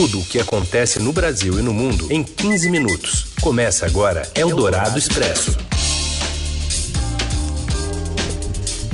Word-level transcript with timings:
Tudo 0.00 0.20
o 0.20 0.24
que 0.24 0.40
acontece 0.40 0.98
no 0.98 1.12
Brasil 1.12 1.58
e 1.58 1.62
no 1.62 1.74
mundo 1.74 2.10
em 2.10 2.24
15 2.24 2.70
minutos. 2.70 3.34
Começa 3.42 3.84
agora 3.84 4.22
Eldorado 4.34 4.98
Expresso. 4.98 5.58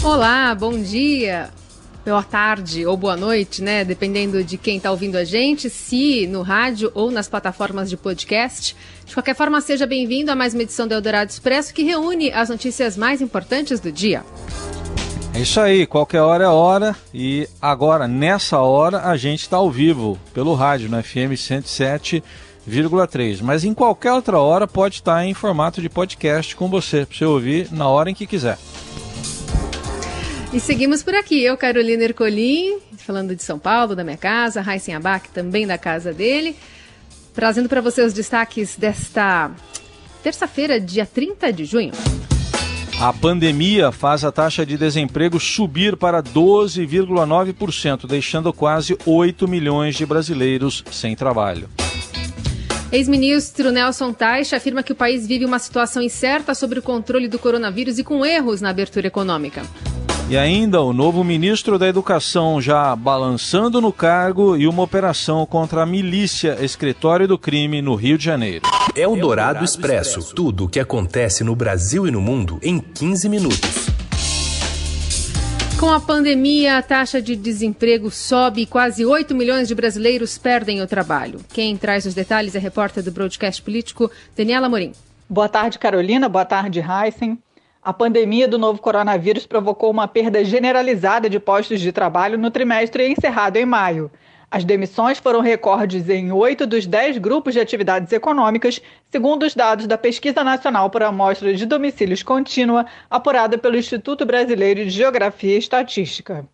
Olá, 0.03 0.53
bom 0.53 0.77
dia. 0.83 1.51
Boa 2.05 2.25
tarde 2.25 2.85
ou 2.85 2.97
boa 2.97 3.17
noite, 3.17 3.63
né? 3.63 3.85
Dependendo 3.85 4.43
de 4.43 4.59
quem 4.59 4.79
está 4.79 4.91
ouvindo 4.91 5.15
a 5.15 5.23
gente, 5.23 5.71
se 5.71 6.27
no 6.27 6.43
rádio 6.43 6.91
ou 6.93 7.13
nas 7.13 7.29
plataformas 7.29 7.89
de 7.89 7.97
podcast. 7.97 8.75
De 9.05 9.15
qualquer 9.15 9.37
forma, 9.37 9.61
seja 9.61 9.87
bem-vindo 9.87 10.33
a 10.33 10.35
mais 10.35 10.55
uma 10.55 10.65
edição 10.65 10.89
do 10.89 10.95
Eldorado 10.95 11.31
Expresso 11.31 11.73
que 11.73 11.85
reúne 11.85 12.33
as 12.33 12.49
notícias 12.49 12.97
mais 12.97 13.21
importantes 13.21 13.79
do 13.79 13.93
dia. 13.93 14.25
É 15.37 15.41
isso 15.41 15.61
aí, 15.61 15.87
qualquer 15.87 16.23
hora 16.23 16.45
é 16.45 16.49
hora 16.49 16.97
e 17.13 17.47
agora, 17.61 18.09
nessa 18.09 18.59
hora, 18.61 19.03
a 19.03 19.19
gente 19.19 19.43
está 19.43 19.59
ao 19.59 19.71
vivo 19.71 20.19
pelo 20.33 20.55
rádio, 20.55 20.89
no 20.89 21.03
FM 21.03 21.37
107,3. 21.37 23.43
Mas 23.43 23.63
em 23.63 23.75
qualquer 23.75 24.15
outra 24.15 24.39
hora 24.39 24.67
pode 24.67 24.95
estar 24.95 25.23
em 25.27 25.35
formato 25.35 25.83
de 25.83 25.91
podcast 25.91 26.57
com 26.57 26.71
você, 26.71 27.05
para 27.05 27.19
você 27.19 27.27
ouvir 27.27 27.71
na 27.71 27.87
hora 27.87 28.09
em 28.09 28.15
que 28.15 28.27
quiser. 28.27 28.57
E 30.55 30.59
seguimos 30.59 31.03
por 31.03 31.15
aqui. 31.15 31.45
Eu, 31.45 31.55
Carolina 31.59 32.05
Ercolim, 32.05 32.79
falando 32.97 33.37
de 33.37 33.43
São 33.43 33.59
Paulo, 33.59 33.95
da 33.95 34.03
minha 34.03 34.17
casa, 34.17 34.63
Raíssen 34.63 34.95
Abac, 34.95 35.29
também 35.29 35.67
da 35.67 35.77
casa 35.77 36.15
dele, 36.15 36.57
trazendo 37.35 37.69
para 37.69 37.83
você 37.83 38.01
os 38.01 38.15
destaques 38.15 38.75
desta 38.75 39.51
terça-feira, 40.23 40.81
dia 40.81 41.05
30 41.05 41.53
de 41.53 41.67
junho. 41.67 41.93
A 42.99 43.13
pandemia 43.13 43.93
faz 43.93 44.25
a 44.25 44.33
taxa 44.33 44.65
de 44.65 44.79
desemprego 44.79 45.39
subir 45.39 45.99
para 45.99 46.23
12,9%, 46.23 48.07
deixando 48.07 48.51
quase 48.55 48.97
8 49.05 49.47
milhões 49.47 49.95
de 49.97 50.07
brasileiros 50.07 50.83
sem 50.91 51.15
trabalho. 51.15 51.69
Ex-ministro 52.91 53.71
Nelson 53.71 54.15
Teich 54.15 54.55
afirma 54.55 54.83
que 54.83 54.93
o 54.93 54.97
país 54.97 55.27
vive 55.27 55.45
uma 55.45 55.59
situação 55.59 56.03
incerta 56.03 56.55
sobre 56.55 56.79
o 56.79 56.83
controle 56.83 57.29
do 57.29 57.39
coronavírus 57.39 57.99
e 57.99 58.05
com 58.05 58.25
erros 58.25 58.63
na 58.63 58.71
abertura 58.71 59.09
econômica. 59.09 59.63
E 60.29 60.37
ainda 60.37 60.83
o 60.83 60.93
novo 60.93 61.23
ministro 61.23 61.79
da 61.79 61.87
Educação 61.87 62.61
já 62.61 62.97
balançando 62.97 63.81
no 63.81 63.93
cargo 63.93 64.57
e 64.57 64.67
uma 64.67 64.83
operação 64.83 65.47
contra 65.47 65.83
a 65.83 65.87
milícia 65.87 66.59
Escritório 66.65 67.29
do 67.29 67.39
Crime 67.39 67.81
no 67.81 67.95
Rio 67.95 68.19
de 68.19 68.25
Janeiro. 68.25 68.63
É 68.97 69.07
o 69.07 69.15
Dourado 69.15 69.65
Expresso. 69.65 70.35
Tudo 70.35 70.65
o 70.65 70.69
que 70.69 70.81
acontece 70.81 71.45
no 71.45 71.55
Brasil 71.55 72.09
e 72.09 72.11
no 72.11 72.21
mundo 72.21 72.59
em 72.61 72.81
15 72.81 73.29
minutos. 73.29 73.87
Com 75.79 75.91
a 75.91 76.01
pandemia, 76.01 76.79
a 76.79 76.83
taxa 76.83 77.23
de 77.23 77.37
desemprego 77.37 78.11
sobe 78.11 78.63
e 78.63 78.67
quase 78.67 79.07
8 79.07 79.33
milhões 79.33 79.69
de 79.69 79.77
brasileiros 79.77 80.37
perdem 80.37 80.83
o 80.83 80.89
trabalho. 80.89 81.39
Quem 81.53 81.77
traz 81.77 82.05
os 82.05 82.15
detalhes 82.15 82.57
é 82.57 82.59
a 82.59 82.61
repórter 82.61 83.05
do 83.05 83.13
Broadcast 83.13 83.63
Político, 83.63 84.11
Daniela 84.37 84.69
Morim. 84.69 84.91
Boa 85.31 85.49
tarde, 85.49 85.79
Carolina. 85.79 86.29
Boa 86.29 86.45
tarde, 86.45 86.81
Heisen. 86.81 87.39
A 87.87 87.93
pandemia 87.93 88.49
do 88.49 88.59
novo 88.59 88.81
coronavírus 88.81 89.47
provocou 89.47 89.93
uma 89.93 90.09
perda 90.09 90.45
generalizada 90.45 91.31
de 91.31 91.39
postos 91.39 91.81
de 91.81 91.93
trabalho 91.93 92.37
no 92.37 92.51
trimestre 92.51 93.07
encerrado 93.07 93.59
em 93.59 93.65
maio. 93.65 94.11
As 94.51 94.65
demissões 94.65 95.21
foram 95.21 95.39
recordes 95.41 96.09
em 96.09 96.33
oito 96.33 96.67
dos 96.67 96.85
dez 96.85 97.17
grupos 97.17 97.55
de 97.55 97.61
atividades 97.61 98.13
econômicas, 98.13 98.83
segundo 99.09 99.45
os 99.47 99.55
dados 99.55 99.87
da 99.87 99.97
Pesquisa 99.97 100.43
Nacional 100.43 100.91
por 100.91 101.05
Amostra 101.05 101.55
de 101.55 101.65
Domicílios 101.65 102.25
Contínua, 102.25 102.87
apurada 103.09 103.57
pelo 103.57 103.77
Instituto 103.77 104.27
Brasileiro 104.27 104.83
de 104.83 104.91
Geografia 104.91 105.55
e 105.55 105.59
Estatística. 105.59 106.45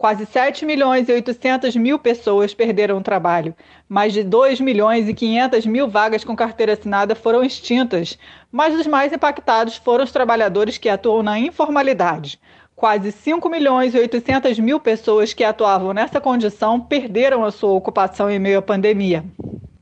Quase 0.00 0.24
7 0.24 0.64
milhões 0.64 1.10
e 1.10 1.12
800 1.12 1.76
mil 1.76 1.98
pessoas 1.98 2.54
perderam 2.54 2.96
o 2.96 3.02
trabalho. 3.02 3.54
Mais 3.86 4.14
de 4.14 4.24
2 4.24 4.58
milhões 4.58 5.06
e 5.06 5.12
500 5.12 5.66
mil 5.66 5.86
vagas 5.88 6.24
com 6.24 6.34
carteira 6.34 6.72
assinada 6.72 7.14
foram 7.14 7.44
extintas. 7.44 8.18
Mas 8.50 8.74
os 8.74 8.86
mais 8.86 9.12
impactados 9.12 9.76
foram 9.76 10.02
os 10.02 10.10
trabalhadores 10.10 10.78
que 10.78 10.88
atuam 10.88 11.22
na 11.22 11.38
informalidade. 11.38 12.40
Quase 12.74 13.12
5 13.12 13.46
milhões 13.50 13.94
e 13.94 13.98
800 13.98 14.58
mil 14.58 14.80
pessoas 14.80 15.34
que 15.34 15.44
atuavam 15.44 15.92
nessa 15.92 16.18
condição 16.18 16.80
perderam 16.80 17.44
a 17.44 17.50
sua 17.50 17.72
ocupação 17.72 18.30
em 18.30 18.38
meio 18.38 18.60
à 18.60 18.62
pandemia. 18.62 19.22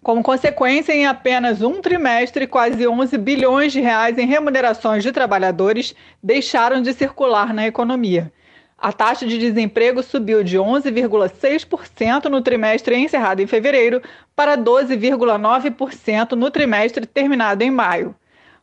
Como 0.03 0.25
consequência, 0.25 0.92
em 0.92 1.06
apenas 1.06 1.62
um 1.62 1.81
trimestre, 1.81 2.48
quase 2.48 2.88
11 2.88 3.16
bilhões 3.19 3.72
de 3.72 3.81
reais 3.81 4.19
em 4.19 4.26
remunerações 4.26 5.04
de 5.04 5.12
trabalhadores 5.12 5.94
deixaram 6.21 6.82
de 6.82 6.92
circular 6.92 7.54
na 7.54 7.69
economia. 7.69 8.32
A 8.81 8.93
taxa 8.93 9.27
de 9.27 9.37
desemprego 9.39 10.05
subiu 10.05 10.44
de 10.44 10.56
11,6% 10.56 12.27
no 12.27 12.41
trimestre 12.41 12.94
encerrado 12.94 13.43
em 13.43 13.47
fevereiro 13.47 14.00
para 14.37 14.56
12,9% 14.56 16.33
no 16.33 16.49
trimestre 16.49 17.05
terminado 17.05 17.65
em 17.65 17.72
maio. 17.72 18.15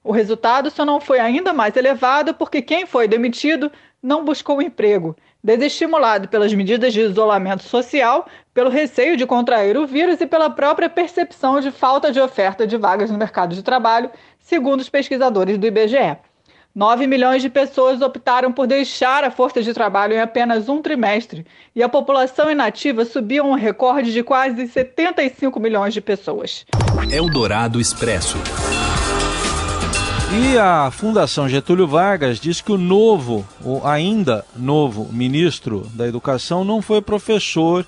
O 0.02 0.14
resultado 0.14 0.70
só 0.70 0.86
não 0.86 1.02
foi 1.02 1.20
ainda 1.20 1.52
mais 1.52 1.76
elevado 1.76 2.34
porque 2.34 2.62
quem 2.62 2.86
foi 2.86 3.10
demitido 3.10 3.70
não 4.02 4.24
buscou 4.24 4.62
emprego, 4.62 5.18
desestimulado 5.44 6.30
pelas 6.30 6.54
medidas 6.54 6.94
de 6.94 7.02
isolamento 7.02 7.64
social, 7.64 8.26
pelo 8.54 8.70
receio 8.70 9.18
de 9.18 9.26
contrair 9.26 9.76
o 9.76 9.86
vírus 9.86 10.22
e 10.22 10.26
pela 10.26 10.50
própria 10.50 10.90
percepção 10.90 11.60
de 11.60 11.72
falta 11.72 12.10
de 12.10 12.22
oferta 12.22 12.66
de 12.66 12.78
vagas 12.78 13.12
no 13.12 13.18
mercado 13.18 13.54
de 13.54 13.64
trabalho, 13.64 14.10
segundo 14.40 14.80
os 14.80 14.90
pesquisadores 14.90 15.58
do 15.58 15.68
IBGE. 15.68 16.18
9 16.76 17.08
milhões 17.08 17.42
de 17.42 17.50
pessoas 17.50 18.02
optaram 18.02 18.52
por 18.52 18.68
deixar 18.68 19.24
a 19.24 19.32
força 19.32 19.64
de 19.64 19.74
trabalho 19.74 20.14
em 20.14 20.20
apenas 20.20 20.68
um 20.68 20.82
trimestre 20.82 21.46
e 21.74 21.82
a 21.82 21.88
população 21.88 22.52
inativa 22.52 23.06
subiu 23.06 23.46
a 23.46 23.48
um 23.48 23.54
recorde 23.54 24.12
de 24.12 24.22
quase 24.22 24.68
75 24.68 25.58
milhões 25.58 25.94
de 25.94 26.02
pessoas. 26.02 26.66
Eldorado 27.10 27.80
Expresso. 27.80 28.38
E 30.34 30.58
a 30.58 30.92
Fundação 30.92 31.48
Getúlio 31.48 31.88
Vargas 31.88 32.42
diz 32.42 32.60
que 32.60 32.74
o 32.74 32.78
novo, 32.78 33.48
ou 33.64 33.88
ainda 33.88 34.44
novo, 34.54 35.08
ministro 35.14 35.88
da 35.94 36.06
Educação 36.06 36.66
não 36.66 36.82
foi 36.82 37.02
professor 37.02 37.88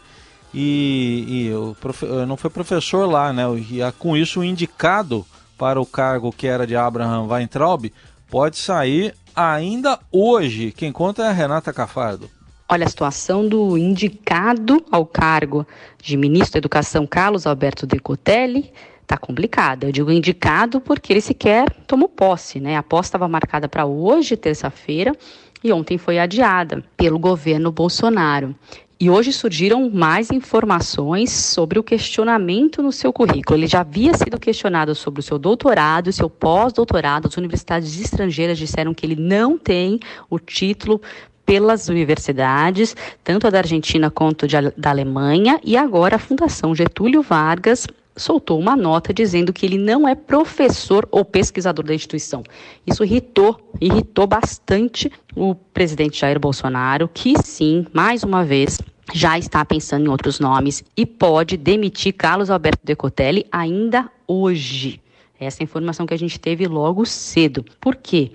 e, 0.53 1.25
e 1.27 1.53
o 1.53 1.75
profe, 1.75 2.05
não 2.25 2.37
foi 2.37 2.49
professor 2.49 3.05
lá, 3.05 3.33
né? 3.33 3.43
E 3.69 3.79
com 3.99 4.15
isso 4.15 4.39
o 4.39 4.45
indicado 4.45 5.25
para 5.57 5.81
o 5.81 5.85
cargo 5.85 6.31
que 6.31 6.47
era 6.47 6.65
de 6.65 6.75
Abraham 6.77 7.27
Weintraub 7.27 7.91
pode 8.29 8.57
sair 8.57 9.13
ainda 9.35 9.99
hoje. 10.11 10.71
Quem 10.71 10.91
conta 10.91 11.23
é 11.23 11.27
a 11.27 11.31
Renata 11.31 11.71
Cafardo. 11.71 12.29
Olha, 12.69 12.85
a 12.85 12.89
situação 12.89 13.47
do 13.47 13.77
indicado 13.77 14.83
ao 14.91 15.05
cargo 15.05 15.65
de 16.01 16.17
ministro 16.17 16.53
da 16.53 16.57
Educação, 16.57 17.07
Carlos 17.07 17.47
Alberto 17.47 17.87
Decotelli, 17.87 18.73
está 19.01 19.17
complicada. 19.17 19.87
Eu 19.87 19.91
digo 19.91 20.11
indicado 20.11 20.81
porque 20.81 21.13
ele 21.13 21.21
sequer 21.21 21.69
tomou 21.87 22.09
posse, 22.09 22.59
né? 22.59 22.75
A 22.75 22.83
posse 22.83 23.07
estava 23.07 23.27
marcada 23.27 23.69
para 23.69 23.85
hoje, 23.85 24.35
terça-feira, 24.35 25.15
e 25.63 25.71
ontem 25.71 25.97
foi 25.97 26.19
adiada 26.19 26.83
pelo 26.97 27.17
governo 27.17 27.71
Bolsonaro. 27.71 28.53
E 28.99 29.11
hoje 29.11 29.31
surgiram 29.31 29.91
mais 29.91 30.31
informações 30.31 31.29
sobre 31.31 31.77
o 31.77 31.83
questionamento 31.83 32.81
no 32.81 32.91
seu 32.91 33.13
currículo. 33.13 33.59
Ele 33.59 33.67
já 33.67 33.81
havia 33.81 34.15
sido 34.15 34.39
questionado 34.39 34.95
sobre 34.95 35.19
o 35.19 35.23
seu 35.23 35.37
doutorado, 35.37 36.11
seu 36.11 36.27
pós-doutorado. 36.27 37.27
As 37.27 37.37
universidades 37.37 37.99
estrangeiras 38.01 38.57
disseram 38.57 38.95
que 38.95 39.05
ele 39.05 39.15
não 39.15 39.55
tem 39.55 39.99
o 40.31 40.39
título 40.39 40.99
pelas 41.45 41.89
universidades, 41.89 42.95
tanto 43.23 43.45
a 43.45 43.49
da 43.51 43.59
Argentina 43.59 44.09
quanto 44.09 44.47
de, 44.47 44.55
da 44.75 44.89
Alemanha, 44.89 45.61
e 45.63 45.77
agora 45.77 46.17
a 46.17 46.19
Fundação 46.19 46.75
Getúlio 46.75 47.21
Vargas 47.21 47.87
soltou 48.17 48.59
uma 48.59 48.75
nota 48.75 49.13
dizendo 49.13 49.53
que 49.53 49.65
ele 49.65 49.77
não 49.77 50.07
é 50.07 50.15
professor 50.15 51.07
ou 51.11 51.23
pesquisador 51.23 51.85
da 51.85 51.93
instituição. 51.93 52.43
Isso 52.85 53.03
irritou, 53.03 53.71
irritou 53.79 54.27
bastante 54.27 55.11
o 55.35 55.55
presidente 55.55 56.19
Jair 56.19 56.39
Bolsonaro, 56.39 57.07
que 57.07 57.35
sim, 57.41 57.85
mais 57.93 58.23
uma 58.23 58.43
vez, 58.43 58.79
já 59.13 59.37
está 59.37 59.63
pensando 59.63 60.05
em 60.05 60.09
outros 60.09 60.39
nomes 60.39 60.83
e 60.95 61.05
pode 61.05 61.55
demitir 61.55 62.13
Carlos 62.13 62.49
Alberto 62.49 62.81
Decotelli 62.83 63.45
ainda 63.51 64.09
hoje. 64.27 64.99
Essa 65.39 65.61
é 65.61 65.63
a 65.63 65.65
informação 65.65 66.05
que 66.05 66.13
a 66.13 66.19
gente 66.19 66.39
teve 66.39 66.67
logo 66.67 67.05
cedo. 67.05 67.63
Por 67.79 67.95
quê? 67.95 68.31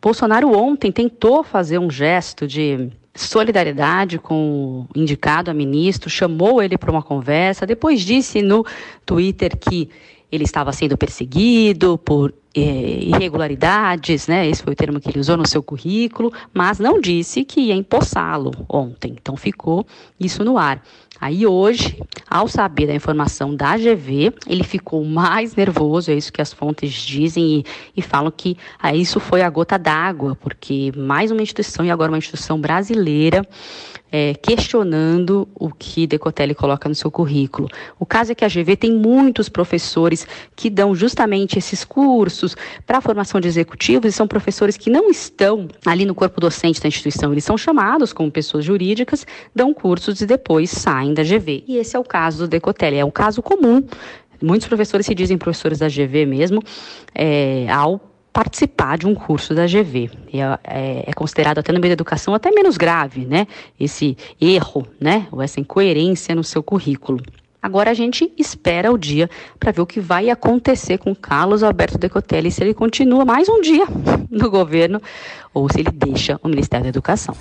Bolsonaro 0.00 0.54
ontem 0.54 0.92
tentou 0.92 1.42
fazer 1.42 1.78
um 1.78 1.90
gesto 1.90 2.46
de 2.46 2.90
solidariedade 3.14 4.18
com 4.18 4.86
o 4.94 4.98
indicado 4.98 5.50
a 5.50 5.54
ministro, 5.54 6.10
chamou 6.10 6.62
ele 6.62 6.76
para 6.76 6.90
uma 6.90 7.02
conversa, 7.02 7.66
depois 7.66 8.00
disse 8.00 8.42
no 8.42 8.64
Twitter 9.06 9.56
que 9.56 9.88
ele 10.30 10.44
estava 10.44 10.72
sendo 10.72 10.98
perseguido 10.98 11.96
por 11.98 12.34
eh, 12.56 13.04
irregularidades, 13.04 14.26
né? 14.26 14.48
Esse 14.48 14.62
foi 14.62 14.72
o 14.72 14.76
termo 14.76 15.00
que 15.00 15.08
ele 15.08 15.20
usou 15.20 15.36
no 15.36 15.46
seu 15.46 15.62
currículo, 15.62 16.32
mas 16.52 16.80
não 16.80 17.00
disse 17.00 17.44
que 17.44 17.60
ia 17.60 17.74
empossá-lo 17.74 18.52
ontem. 18.68 19.14
Então 19.20 19.36
ficou 19.36 19.86
isso 20.18 20.44
no 20.44 20.58
ar. 20.58 20.82
Aí 21.24 21.46
hoje, 21.46 21.98
ao 22.28 22.46
saber 22.46 22.86
da 22.86 22.94
informação 22.94 23.56
da 23.56 23.78
GV, 23.78 24.30
ele 24.46 24.62
ficou 24.62 25.02
mais 25.06 25.56
nervoso, 25.56 26.10
é 26.10 26.14
isso 26.14 26.30
que 26.30 26.42
as 26.42 26.52
fontes 26.52 26.92
dizem, 26.92 27.60
e, 27.60 27.64
e 27.96 28.02
falam 28.02 28.30
que 28.30 28.58
ah, 28.78 28.94
isso 28.94 29.18
foi 29.18 29.40
a 29.40 29.48
gota 29.48 29.78
d'água, 29.78 30.36
porque 30.38 30.92
mais 30.94 31.30
uma 31.30 31.40
instituição, 31.40 31.82
e 31.82 31.90
agora 31.90 32.12
uma 32.12 32.18
instituição 32.18 32.60
brasileira, 32.60 33.42
é, 34.12 34.34
questionando 34.34 35.48
o 35.54 35.70
que 35.70 36.06
Decotelli 36.06 36.54
coloca 36.54 36.88
no 36.88 36.94
seu 36.94 37.10
currículo. 37.10 37.68
O 37.98 38.06
caso 38.06 38.30
é 38.30 38.34
que 38.34 38.44
a 38.44 38.48
GV 38.48 38.76
tem 38.76 38.92
muitos 38.92 39.48
professores 39.48 40.26
que 40.54 40.68
dão 40.68 40.94
justamente 40.94 41.58
esses 41.58 41.84
cursos 41.84 42.54
para 42.86 42.98
a 42.98 43.00
formação 43.00 43.40
de 43.40 43.48
executivos 43.48 44.08
e 44.08 44.12
são 44.12 44.28
professores 44.28 44.76
que 44.76 44.90
não 44.90 45.10
estão 45.10 45.66
ali 45.86 46.04
no 46.04 46.14
corpo 46.14 46.40
docente 46.40 46.80
da 46.82 46.86
instituição, 46.86 47.32
eles 47.32 47.44
são 47.44 47.56
chamados 47.56 48.12
como 48.12 48.30
pessoas 48.30 48.64
jurídicas, 48.64 49.26
dão 49.54 49.72
cursos 49.72 50.20
e 50.20 50.26
depois 50.26 50.70
saem 50.70 51.13
da 51.14 51.22
GV. 51.22 51.64
E 51.66 51.76
esse 51.76 51.96
é 51.96 51.98
o 51.98 52.04
caso 52.04 52.40
do 52.40 52.48
Decotelli, 52.48 52.98
é 52.98 53.04
um 53.04 53.10
caso 53.10 53.42
comum. 53.42 53.82
Muitos 54.42 54.68
professores 54.68 55.06
se 55.06 55.14
dizem 55.14 55.38
professores 55.38 55.78
da 55.78 55.88
GV 55.88 56.26
mesmo, 56.26 56.62
é, 57.14 57.66
ao 57.70 58.00
participar 58.32 58.98
de 58.98 59.06
um 59.06 59.14
curso 59.14 59.54
da 59.54 59.64
GV. 59.64 60.10
É, 60.32 60.38
é, 60.64 61.04
é, 61.06 61.12
considerado 61.14 61.58
até 61.58 61.72
no 61.72 61.78
meio 61.78 61.90
da 61.90 61.94
educação 61.94 62.34
até 62.34 62.50
menos 62.50 62.76
grave, 62.76 63.24
né? 63.24 63.46
Esse 63.78 64.16
erro, 64.40 64.86
né? 65.00 65.28
Ou 65.30 65.40
essa 65.40 65.60
incoerência 65.60 66.34
no 66.34 66.42
seu 66.42 66.62
currículo. 66.62 67.22
Agora 67.62 67.92
a 67.92 67.94
gente 67.94 68.30
espera 68.36 68.92
o 68.92 68.98
dia 68.98 69.30
para 69.58 69.72
ver 69.72 69.80
o 69.80 69.86
que 69.86 69.98
vai 69.98 70.28
acontecer 70.28 70.98
com 70.98 71.14
Carlos 71.14 71.62
Alberto 71.62 71.96
Decotelli, 71.96 72.50
se 72.50 72.62
ele 72.62 72.74
continua 72.74 73.24
mais 73.24 73.48
um 73.48 73.62
dia 73.62 73.86
no 74.30 74.50
governo 74.50 75.00
ou 75.54 75.66
se 75.72 75.80
ele 75.80 75.90
deixa 75.90 76.38
o 76.42 76.48
Ministério 76.48 76.82
da 76.82 76.90
Educação. 76.90 77.34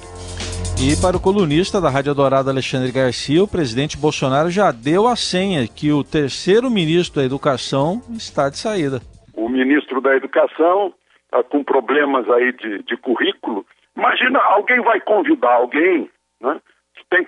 E 0.81 0.96
para 1.02 1.18
o 1.18 1.20
colunista 1.20 1.80
da 1.80 1.90
Rádio 1.90 2.14
Dourado 2.14 2.50
Alexandre 2.50 2.92
Garcia, 2.92 3.44
o 3.44 3.48
presidente 3.48 3.98
Bolsonaro 3.98 4.50
já 4.50 4.72
deu 4.72 5.08
a 5.08 5.16
senha 5.16 5.68
que 5.68 5.92
o 5.92 6.04
terceiro 6.04 6.70
ministro 6.70 7.22
da 7.22 7.25
Educação 7.25 8.02
está 8.18 8.50
de 8.50 8.58
saída 8.58 9.02
o 9.34 9.50
ministro 9.50 10.00
da 10.00 10.16
Educação 10.16 10.94
está 11.25 11.44
com 11.44 11.64
problemas 11.64 12.30
aí 12.30 12.52
de, 12.54 12.84
de 12.84 12.96
currículo. 12.98 13.66
Imagina, 13.96 14.40
alguém 14.40 14.80
vai 14.81 15.00
convidar 15.02 15.54
alguém 15.54 16.10
né, 16.42 16.62
que 16.96 17.04
tem, 17.10 17.28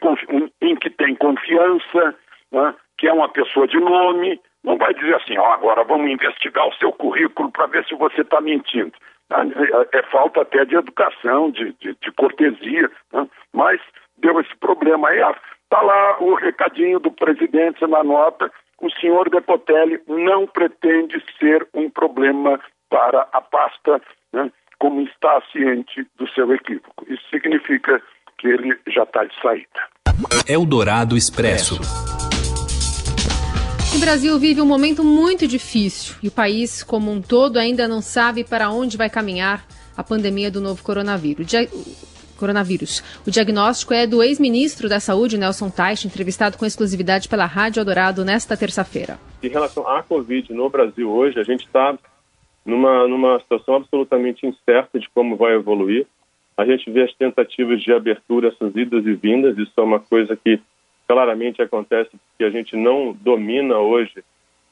em 0.62 0.76
que 0.76 0.90
tem 0.90 1.16
confiança, 1.16 2.16
né, 2.52 2.74
que 2.98 3.08
é 3.08 3.14
uma 3.14 3.30
pessoa 3.30 3.68
de 3.68 3.80
nome, 3.80 4.40
não 4.64 4.78
vai 4.78 4.94
dizer 4.94 5.16
assim, 5.16 5.38
ó, 5.38 5.52
agora 5.52 5.84
vamos 5.84 6.10
investigar 6.10 6.68
o 6.68 6.76
seu 6.76 6.92
currículo 6.92 7.52
para 7.52 7.68
ver 7.68 7.86
se 7.86 7.96
você 7.96 8.22
está 8.22 8.40
mentindo. 8.40 8.94
É, 9.31 9.98
é, 9.98 10.04
falta 10.04 10.42
até 10.42 10.66
de 10.66 10.75
educação, 10.75 11.50
de, 11.51 11.74
de, 11.80 11.95
de 12.00 12.12
cortesia, 12.12 12.92
né? 13.12 13.27
mas 13.54 13.81
deu 14.18 14.39
esse 14.39 14.56
problema 14.57 15.10
aí. 15.10 15.19
Está 15.63 15.81
lá 15.81 16.18
o 16.22 16.36
recadinho 16.36 17.00
do 17.00 17.12
presidente 17.12 17.86
na 17.88 18.04
nota 18.04 18.51
o 18.81 18.89
senhor 19.00 19.30
Decotelli 19.30 20.00
não 20.07 20.45
pretende 20.48 21.22
ser 21.39 21.68
um 21.74 21.89
problema 21.89 22.60
para 22.89 23.27
a 23.31 23.42
pasta, 23.42 24.01
né, 24.33 24.51
como 24.80 25.01
está 25.01 25.42
ciente 25.51 26.06
do 26.18 26.27
seu 26.30 26.54
equívoco. 26.54 27.06
Isso 27.07 27.24
significa 27.30 28.01
que 28.38 28.48
ele 28.48 28.77
já 28.88 29.04
está 29.04 29.24
de 29.24 29.42
saída. 29.42 29.89
Eldorado 30.48 31.18
Expresso. 31.18 31.80
O 33.96 33.98
Brasil 33.98 34.38
vive 34.38 34.60
um 34.60 34.66
momento 34.66 35.06
muito 35.06 35.48
difícil 35.48 36.18
e 36.22 36.28
o 36.28 36.32
país 36.32 36.84
como 36.84 37.10
um 37.10 37.22
todo 37.22 37.56
ainda 37.56 37.88
não 37.88 38.02
sabe 38.02 38.44
para 38.44 38.70
onde 38.70 38.98
vai 38.98 39.10
caminhar 39.10 39.66
a 39.96 40.04
pandemia 40.04 40.52
do 40.52 40.60
novo 40.60 40.84
coronavírus 40.84 41.48
coronavírus. 42.38 43.02
O 43.26 43.32
diagnóstico 43.32 43.94
é 43.94 44.06
do 44.06 44.22
ex-ministro 44.22 44.90
da 44.90 45.00
Saúde, 45.00 45.38
Nelson 45.38 45.70
Teich, 45.70 46.06
entrevistado 46.06 46.58
com 46.58 46.66
exclusividade 46.66 47.30
pela 47.30 47.46
Rádio 47.46 47.82
Adorado 47.82 48.26
nesta 48.26 48.58
terça-feira. 48.58 49.18
Em 49.42 49.48
relação 49.48 49.88
à 49.88 50.04
Covid 50.04 50.54
no 50.54 50.70
Brasil 50.70 51.10
hoje, 51.10 51.40
a 51.40 51.44
gente 51.44 51.66
está 51.66 51.98
numa, 52.66 53.08
numa 53.08 53.40
situação 53.40 53.76
absolutamente 53.76 54.46
incerta 54.46 55.00
de 55.00 55.08
como 55.16 55.38
vai 55.38 55.54
evoluir. 55.54 56.06
A 56.58 56.66
gente 56.66 56.92
vê 56.92 57.04
as 57.04 57.14
tentativas 57.14 57.82
de 57.82 57.94
abertura, 57.94 58.50
essas 58.50 58.76
idas 58.76 59.06
e 59.06 59.14
vindas, 59.14 59.58
isso 59.58 59.72
é 59.78 59.82
uma 59.82 60.02
coisa 60.02 60.36
que 60.36 60.60
claramente 61.07 61.62
acontece 61.62 62.12
porque 62.12 62.44
a 62.44 62.50
gente 62.50 62.75
não 62.75 63.13
domina 63.13 63.78
hoje 63.78 64.24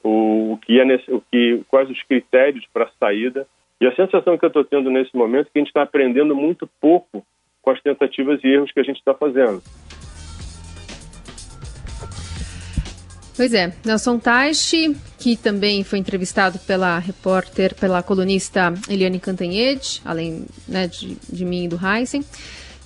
o, 0.03 0.53
o 0.53 0.57
que 0.57 0.79
é 0.79 0.85
nesse, 0.85 1.11
o 1.11 1.21
que, 1.31 1.63
quais 1.67 1.89
os 1.89 2.01
critérios 2.03 2.65
para 2.73 2.89
saída. 2.99 3.47
E 3.79 3.87
a 3.87 3.95
sensação 3.95 4.37
que 4.37 4.45
eu 4.45 4.47
estou 4.47 4.63
tendo 4.63 4.89
nesse 4.89 5.15
momento 5.15 5.47
é 5.47 5.49
que 5.51 5.59
a 5.59 5.59
gente 5.59 5.67
está 5.67 5.81
aprendendo 5.81 6.35
muito 6.35 6.67
pouco 6.79 7.25
com 7.61 7.71
as 7.71 7.81
tentativas 7.81 8.39
e 8.43 8.47
erros 8.47 8.71
que 8.71 8.79
a 8.79 8.83
gente 8.83 8.97
está 8.97 9.13
fazendo. 9.13 9.61
Pois 13.35 13.51
é, 13.51 13.73
Nelson 13.83 14.19
Taishi, 14.19 14.95
que 15.17 15.35
também 15.35 15.83
foi 15.83 15.97
entrevistado 15.97 16.59
pela 16.59 16.99
repórter, 16.99 17.73
pela 17.73 18.03
colunista 18.03 18.71
Eliane 18.87 19.19
Cantanhede, 19.19 20.01
além 20.05 20.45
né, 20.67 20.87
de, 20.87 21.15
de 21.15 21.43
mim 21.43 21.63
e 21.63 21.67
do 21.67 21.79
Heisen, 21.83 22.23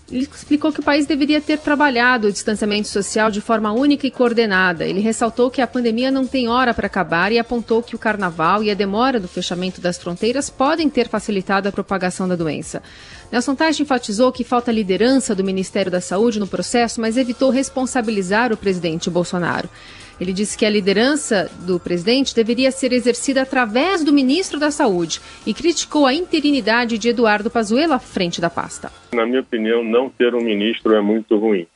ele 0.09 0.27
explicou 0.33 0.71
que 0.71 0.79
o 0.79 0.83
país 0.83 1.05
deveria 1.05 1.41
ter 1.41 1.59
trabalhado 1.59 2.27
o 2.27 2.31
distanciamento 2.31 2.87
social 2.87 3.29
de 3.29 3.41
forma 3.41 3.73
única 3.73 4.07
e 4.07 4.11
coordenada. 4.11 4.85
Ele 4.85 5.01
ressaltou 5.01 5.51
que 5.51 5.61
a 5.61 5.67
pandemia 5.67 6.09
não 6.09 6.25
tem 6.25 6.47
hora 6.47 6.73
para 6.73 6.87
acabar 6.87 7.31
e 7.31 7.37
apontou 7.37 7.83
que 7.83 7.93
o 7.93 7.99
carnaval 7.99 8.63
e 8.63 8.71
a 8.71 8.73
demora 8.73 9.19
do 9.19 9.27
fechamento 9.27 9.81
das 9.81 9.97
fronteiras 9.97 10.49
podem 10.49 10.89
ter 10.89 11.09
facilitado 11.09 11.67
a 11.67 11.73
propagação 11.73 12.25
da 12.25 12.37
doença. 12.37 12.81
Nelson 13.29 13.53
Teich 13.53 13.81
enfatizou 13.81 14.31
que 14.31 14.45
falta 14.45 14.71
liderança 14.71 15.35
do 15.35 15.43
Ministério 15.43 15.91
da 15.91 15.99
Saúde 15.99 16.39
no 16.39 16.47
processo, 16.47 17.01
mas 17.01 17.17
evitou 17.17 17.49
responsabilizar 17.49 18.53
o 18.53 18.57
presidente 18.57 19.09
Bolsonaro. 19.09 19.69
Ele 20.19 20.33
disse 20.33 20.57
que 20.57 20.65
a 20.65 20.69
liderança 20.69 21.49
do 21.65 21.79
presidente 21.79 22.35
deveria 22.35 22.71
ser 22.71 22.91
exercida 22.91 23.43
através 23.43 24.03
do 24.03 24.11
ministro 24.11 24.59
da 24.59 24.71
Saúde 24.71 25.19
e 25.45 25.53
criticou 25.53 26.05
a 26.05 26.13
interinidade 26.13 26.97
de 26.97 27.09
Eduardo 27.09 27.51
Pazuello 27.51 27.93
à 27.93 27.99
frente 27.99 28.41
da 28.41 28.49
pasta. 28.49 28.91
Na 29.13 29.25
minha 29.25 29.41
opinião, 29.41 29.83
não 29.83 30.09
ter 30.09 30.33
um 30.33 30.41
ministro 30.41 30.95
é 30.95 31.01
muito 31.01 31.37
ruim, 31.37 31.67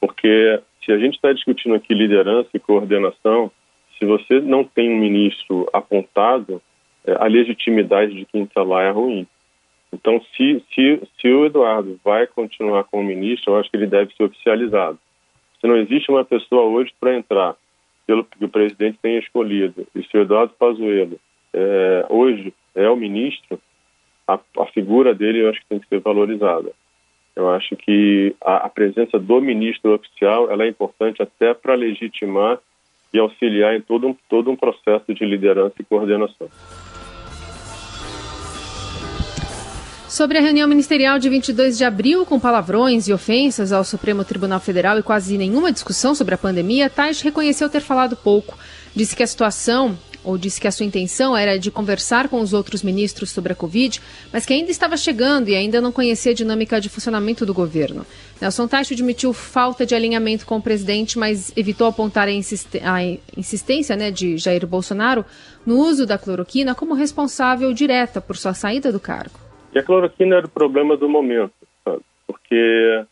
porque 0.00 0.60
se 0.84 0.92
a 0.92 0.98
gente 0.98 1.14
está 1.14 1.32
discutindo 1.32 1.74
aqui 1.74 1.92
liderança 1.92 2.48
e 2.54 2.58
coordenação, 2.58 3.50
se 3.98 4.06
você 4.06 4.40
não 4.40 4.64
tem 4.64 4.90
um 4.90 4.98
ministro 4.98 5.68
apontado, 5.72 6.62
é, 7.04 7.12
a 7.12 7.26
legitimidade 7.26 8.14
de 8.14 8.24
quem 8.24 8.44
está 8.44 8.62
lá 8.62 8.82
é 8.82 8.90
ruim. 8.90 9.26
Então, 9.92 10.20
se, 10.34 10.62
se, 10.74 11.02
se 11.20 11.28
o 11.28 11.44
Eduardo 11.44 12.00
vai 12.02 12.26
continuar 12.26 12.84
como 12.84 13.04
ministro, 13.04 13.52
eu 13.52 13.58
acho 13.58 13.70
que 13.70 13.76
ele 13.76 13.86
deve 13.86 14.14
ser 14.14 14.22
oficializado. 14.24 14.98
Se 15.60 15.66
não 15.66 15.76
existe 15.76 16.10
uma 16.10 16.24
pessoa 16.24 16.62
hoje 16.62 16.92
para 16.98 17.14
entrar 17.14 17.56
pelo 18.10 18.24
que 18.24 18.44
o 18.44 18.48
presidente 18.48 18.98
tenha 19.00 19.20
escolhido, 19.20 19.86
e 19.94 20.02
se 20.02 20.16
o 20.16 20.22
Eduardo 20.22 20.52
Pazuello 20.58 21.16
é, 21.54 22.06
hoje 22.08 22.52
é 22.74 22.90
o 22.90 22.96
ministro, 22.96 23.56
a, 24.26 24.36
a, 24.58 24.66
figura 24.66 25.14
dele 25.14 25.42
eu 25.42 25.48
acho 25.48 25.60
que 25.60 25.68
tem 25.68 25.78
que 25.78 25.86
ser 25.86 26.00
valorizada. 26.00 26.72
Eu 27.36 27.48
acho 27.50 27.76
que 27.76 28.34
a, 28.40 28.66
a 28.66 28.68
presença 28.68 29.16
do 29.16 29.40
ministro 29.40 29.94
oficial 29.94 30.50
ela 30.50 30.64
é 30.64 30.68
importante 30.68 31.22
até 31.22 31.54
para 31.54 31.76
legitimar 31.76 32.58
e 33.14 33.18
auxiliar 33.20 33.76
em 33.76 33.80
todo 33.80 34.08
um, 34.08 34.16
todo 34.28 34.50
um 34.50 34.56
processo 34.56 35.14
de 35.14 35.24
liderança 35.24 35.76
e 35.78 35.84
coordenação. 35.84 36.48
Sobre 40.10 40.38
a 40.38 40.40
reunião 40.40 40.66
ministerial 40.66 41.20
de 41.20 41.28
22 41.28 41.78
de 41.78 41.84
abril, 41.84 42.26
com 42.26 42.40
palavrões 42.40 43.06
e 43.06 43.12
ofensas 43.12 43.70
ao 43.70 43.84
Supremo 43.84 44.24
Tribunal 44.24 44.58
Federal 44.58 44.98
e 44.98 45.04
quase 45.04 45.38
nenhuma 45.38 45.70
discussão 45.70 46.16
sobre 46.16 46.34
a 46.34 46.38
pandemia, 46.38 46.90
Tais 46.90 47.20
reconheceu 47.20 47.68
ter 47.70 47.80
falado 47.80 48.16
pouco. 48.16 48.58
Disse 48.92 49.14
que 49.14 49.22
a 49.22 49.26
situação 49.26 49.96
ou 50.24 50.36
disse 50.36 50.60
que 50.60 50.66
a 50.66 50.72
sua 50.72 50.84
intenção 50.84 51.36
era 51.36 51.56
de 51.60 51.70
conversar 51.70 52.28
com 52.28 52.40
os 52.40 52.52
outros 52.52 52.82
ministros 52.82 53.30
sobre 53.30 53.52
a 53.52 53.56
Covid, 53.56 54.02
mas 54.32 54.44
que 54.44 54.52
ainda 54.52 54.72
estava 54.72 54.96
chegando 54.96 55.48
e 55.48 55.54
ainda 55.54 55.80
não 55.80 55.92
conhecia 55.92 56.32
a 56.32 56.34
dinâmica 56.34 56.80
de 56.80 56.88
funcionamento 56.88 57.46
do 57.46 57.54
governo. 57.54 58.04
Nelson 58.40 58.66
Tacho 58.66 58.92
admitiu 58.94 59.32
falta 59.32 59.86
de 59.86 59.94
alinhamento 59.94 60.44
com 60.44 60.56
o 60.56 60.62
presidente, 60.62 61.20
mas 61.20 61.52
evitou 61.56 61.86
apontar 61.86 62.26
a, 62.26 62.32
insistência 63.36 63.94
né, 63.94 64.10
de 64.10 64.36
Jair 64.36 64.66
Bolsonaro 64.66 65.24
no 65.64 65.78
uso 65.78 66.04
da 66.04 66.18
cloroquina 66.18 66.74
como 66.74 66.94
responsável 66.94 67.72
direta 67.72 68.20
por 68.20 68.36
sua 68.36 68.54
saída 68.54 68.90
do 68.90 68.98
cargo. 68.98 69.49
E 69.72 69.78
a 69.78 69.82
cloroquina 69.82 70.36
era 70.36 70.46
o 70.46 70.50
problema 70.50 70.96
do 70.96 71.08
momento, 71.08 71.52
sabe? 71.84 72.02
porque 72.26 73.04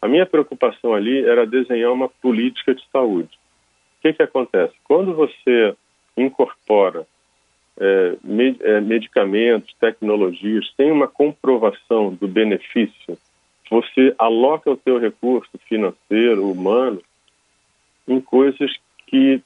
a 0.00 0.08
minha 0.08 0.26
preocupação 0.26 0.94
ali 0.94 1.24
era 1.24 1.46
desenhar 1.46 1.92
uma 1.92 2.08
política 2.08 2.74
de 2.74 2.84
saúde. 2.92 3.38
O 3.98 4.02
que, 4.02 4.12
que 4.12 4.22
acontece? 4.22 4.74
Quando 4.84 5.14
você 5.14 5.74
incorpora 6.16 7.06
é, 7.80 8.16
é, 8.60 8.80
medicamentos, 8.80 9.74
tecnologias, 9.80 10.70
sem 10.76 10.90
uma 10.90 11.08
comprovação 11.08 12.14
do 12.14 12.28
benefício, 12.28 13.18
você 13.70 14.14
aloca 14.18 14.70
o 14.70 14.78
seu 14.84 14.98
recurso 14.98 15.58
financeiro, 15.66 16.50
humano, 16.50 17.02
em 18.06 18.20
coisas 18.20 18.70
que 19.06 19.42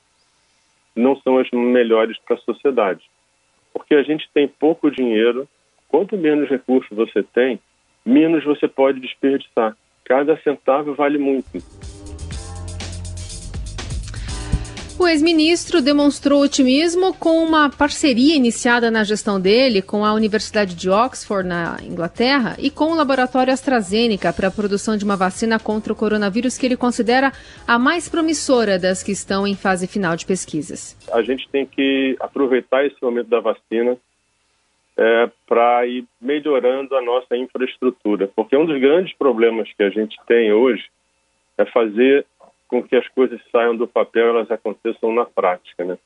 não 0.95 1.17
são 1.21 1.39
as 1.39 1.49
melhores 1.53 2.19
para 2.19 2.35
a 2.35 2.41
sociedade. 2.41 3.09
Porque 3.73 3.95
a 3.95 4.03
gente 4.03 4.29
tem 4.35 4.49
pouco 4.49 4.91
dinheiro 4.91 5.49
Quanto 5.89 6.17
menos 6.17 6.49
recursos 6.49 6.95
você 6.97 7.23
tem, 7.23 7.59
menos 8.05 8.45
você 8.45 8.69
pode 8.69 9.01
desperdiçar. 9.01 9.77
Cada 10.05 10.37
centavo 10.43 10.95
vale 10.95 11.19
muito. 11.19 11.59
O 14.99 15.07
ex-ministro 15.07 15.81
demonstrou 15.81 16.43
otimismo 16.43 17.15
com 17.15 17.39
uma 17.45 17.71
parceria 17.71 18.35
iniciada 18.35 18.91
na 18.91 19.05
gestão 19.05 19.41
dele 19.41 19.81
com 19.81 20.05
a 20.05 20.13
Universidade 20.13 20.75
de 20.75 20.91
Oxford, 20.91 21.49
na 21.49 21.79
Inglaterra, 21.85 22.57
e 22.59 22.69
com 22.69 22.87
o 22.87 22.97
laboratório 22.97 23.53
AstraZeneca 23.53 24.33
para 24.33 24.49
a 24.49 24.51
produção 24.51 24.97
de 24.97 25.05
uma 25.05 25.17
vacina 25.17 25.57
contra 25.57 25.93
o 25.93 25.97
coronavírus 25.97 26.59
que 26.59 26.67
ele 26.67 26.77
considera 26.77 27.33
a 27.65 27.79
mais 27.79 28.09
promissora 28.09 28.77
das 28.77 29.01
que 29.01 29.13
estão 29.13 29.47
em 29.47 29.55
fase 29.55 29.87
final 29.87 30.17
de 30.17 30.27
pesquisas. 30.27 30.97
A 31.13 31.23
gente 31.23 31.49
tem 31.49 31.65
que 31.65 32.17
aproveitar 32.19 32.85
esse 32.85 33.01
momento 33.01 33.29
da 33.29 33.39
vacina 33.39 33.97
é, 34.99 35.31
para 35.47 35.87
ir 35.87 36.05
melhorando 36.21 36.97
a 36.97 37.01
nossa 37.01 37.37
infraestrutura, 37.37 38.29
porque 38.35 38.57
um 38.57 38.67
dos 38.67 38.81
grandes 38.81 39.17
problemas 39.17 39.73
que 39.73 39.83
a 39.85 39.91
gente 39.91 40.19
tem 40.27 40.53
hoje 40.53 40.85
é 41.57 41.65
fazer 41.65 42.27
com 42.67 42.83
que 42.83 42.97
as 42.97 43.07
coisas 43.09 43.41
saiam 43.53 43.77
do 43.77 43.87
papel, 43.87 44.29
elas 44.29 44.51
aconteçam 44.51 45.13
na 45.13 45.25
prática, 45.25 45.85
né? 45.85 45.97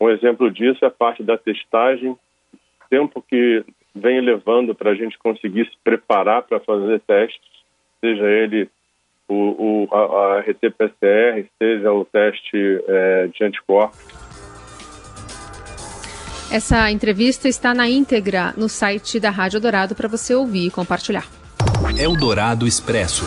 Um 0.00 0.10
exemplo 0.10 0.50
disso 0.50 0.84
é 0.84 0.88
a 0.88 0.90
parte 0.90 1.22
da 1.22 1.38
testagem, 1.38 2.16
tempo 2.90 3.22
que 3.22 3.64
vem 3.94 4.20
levando 4.20 4.74
para 4.74 4.90
a 4.90 4.94
gente 4.94 5.18
conseguir 5.18 5.64
se 5.66 5.76
preparar 5.82 6.42
para 6.42 6.60
fazer 6.60 7.00
testes, 7.00 7.40
seja 8.00 8.28
ele 8.28 8.68
o, 9.28 9.84
o 9.84 9.94
a, 9.94 10.36
a 10.36 10.40
RT-PCR, 10.40 11.46
seja 11.58 11.92
o 11.92 12.04
teste 12.04 12.84
é, 12.86 13.28
de 13.28 13.44
anticorpos. 13.44 14.27
Essa 16.50 16.90
entrevista 16.90 17.46
está 17.46 17.74
na 17.74 17.86
íntegra 17.86 18.54
no 18.56 18.70
site 18.70 19.20
da 19.20 19.28
Rádio 19.28 19.60
Dourado 19.60 19.94
para 19.94 20.08
você 20.08 20.34
ouvir 20.34 20.68
e 20.68 20.70
compartilhar. 20.70 21.28
Eldorado 21.98 22.66
Expresso. 22.66 23.26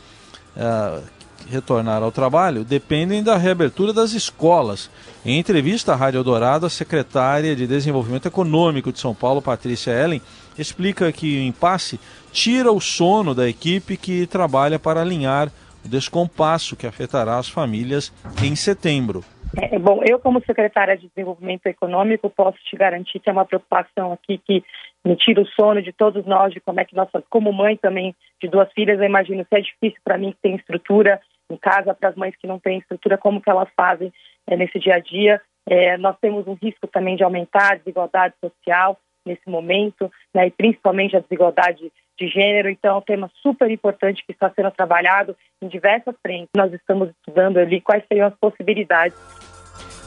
uh, 0.55 1.01
retornar 1.49 2.03
ao 2.03 2.11
trabalho, 2.11 2.63
dependem 2.63 3.23
da 3.23 3.35
reabertura 3.35 3.91
das 3.91 4.13
escolas. 4.13 4.89
Em 5.25 5.39
entrevista 5.39 5.93
à 5.93 5.95
Rádio 5.95 6.19
Eldorado, 6.19 6.65
a 6.65 6.69
secretária 6.69 7.55
de 7.55 7.65
Desenvolvimento 7.65 8.27
Econômico 8.27 8.91
de 8.91 8.99
São 8.99 9.15
Paulo, 9.15 9.41
Patrícia 9.41 9.91
Ellen, 9.91 10.21
explica 10.57 11.11
que 11.11 11.39
o 11.39 11.43
impasse 11.43 11.99
tira 12.31 12.71
o 12.71 12.79
sono 12.79 13.33
da 13.33 13.47
equipe 13.47 13.97
que 13.97 14.27
trabalha 14.27 14.79
para 14.79 15.01
alinhar 15.01 15.49
o 15.83 15.87
descompasso 15.87 16.75
que 16.75 16.87
afetará 16.87 17.37
as 17.37 17.49
famílias 17.49 18.13
em 18.43 18.55
setembro. 18.55 19.23
É, 19.57 19.77
bom, 19.77 20.01
eu 20.07 20.17
como 20.17 20.43
secretária 20.45 20.95
de 20.95 21.09
Desenvolvimento 21.09 21.65
Econômico 21.65 22.29
posso 22.29 22.57
te 22.59 22.75
garantir 22.77 23.19
que 23.19 23.29
é 23.29 23.33
uma 23.33 23.45
preocupação 23.45 24.13
aqui 24.13 24.37
que 24.37 24.63
me 25.03 25.15
tira 25.15 25.41
o 25.41 25.47
sono 25.47 25.81
de 25.81 25.91
todos 25.91 26.25
nós, 26.25 26.53
de 26.53 26.61
como 26.61 26.79
é 26.79 26.85
que 26.85 26.95
nós, 26.95 27.09
como 27.29 27.51
mãe 27.51 27.75
também 27.75 28.15
de 28.41 28.47
duas 28.47 28.71
filhas, 28.71 28.99
eu 28.99 29.05
imagino 29.05 29.43
se 29.43 29.57
é 29.57 29.61
difícil 29.61 29.99
para 30.03 30.17
mim 30.17 30.31
que 30.31 30.37
tem 30.41 30.55
estrutura 30.55 31.19
em 31.49 31.57
casa, 31.57 31.93
para 31.93 32.09
as 32.09 32.15
mães 32.15 32.35
que 32.39 32.47
não 32.47 32.59
têm 32.59 32.77
estrutura, 32.77 33.17
como 33.17 33.41
que 33.41 33.49
elas 33.49 33.67
fazem 33.75 34.13
é, 34.47 34.55
nesse 34.55 34.79
dia 34.79 34.95
a 34.95 34.99
dia. 34.99 35.41
É, 35.67 35.97
nós 35.97 36.15
temos 36.21 36.47
um 36.47 36.53
risco 36.53 36.87
também 36.87 37.15
de 37.15 37.23
aumentar 37.23 37.73
a 37.73 37.75
desigualdade 37.75 38.35
social 38.39 38.97
nesse 39.25 39.49
momento, 39.49 40.11
né, 40.33 40.47
e 40.47 40.51
principalmente 40.51 41.15
a 41.15 41.19
desigualdade 41.19 41.91
de 42.19 42.27
gênero. 42.27 42.69
Então, 42.69 42.95
é 42.95 42.97
um 42.97 43.01
tema 43.01 43.31
super 43.41 43.69
importante 43.69 44.23
que 44.25 44.31
está 44.31 44.51
sendo 44.55 44.71
trabalhado 44.71 45.35
em 45.61 45.67
diversas 45.67 46.15
frentes. 46.21 46.49
Nós 46.55 46.71
estamos 46.73 47.09
estudando 47.09 47.57
ali 47.57 47.81
quais 47.81 48.03
seriam 48.07 48.27
as 48.27 48.35
possibilidades. 48.35 49.17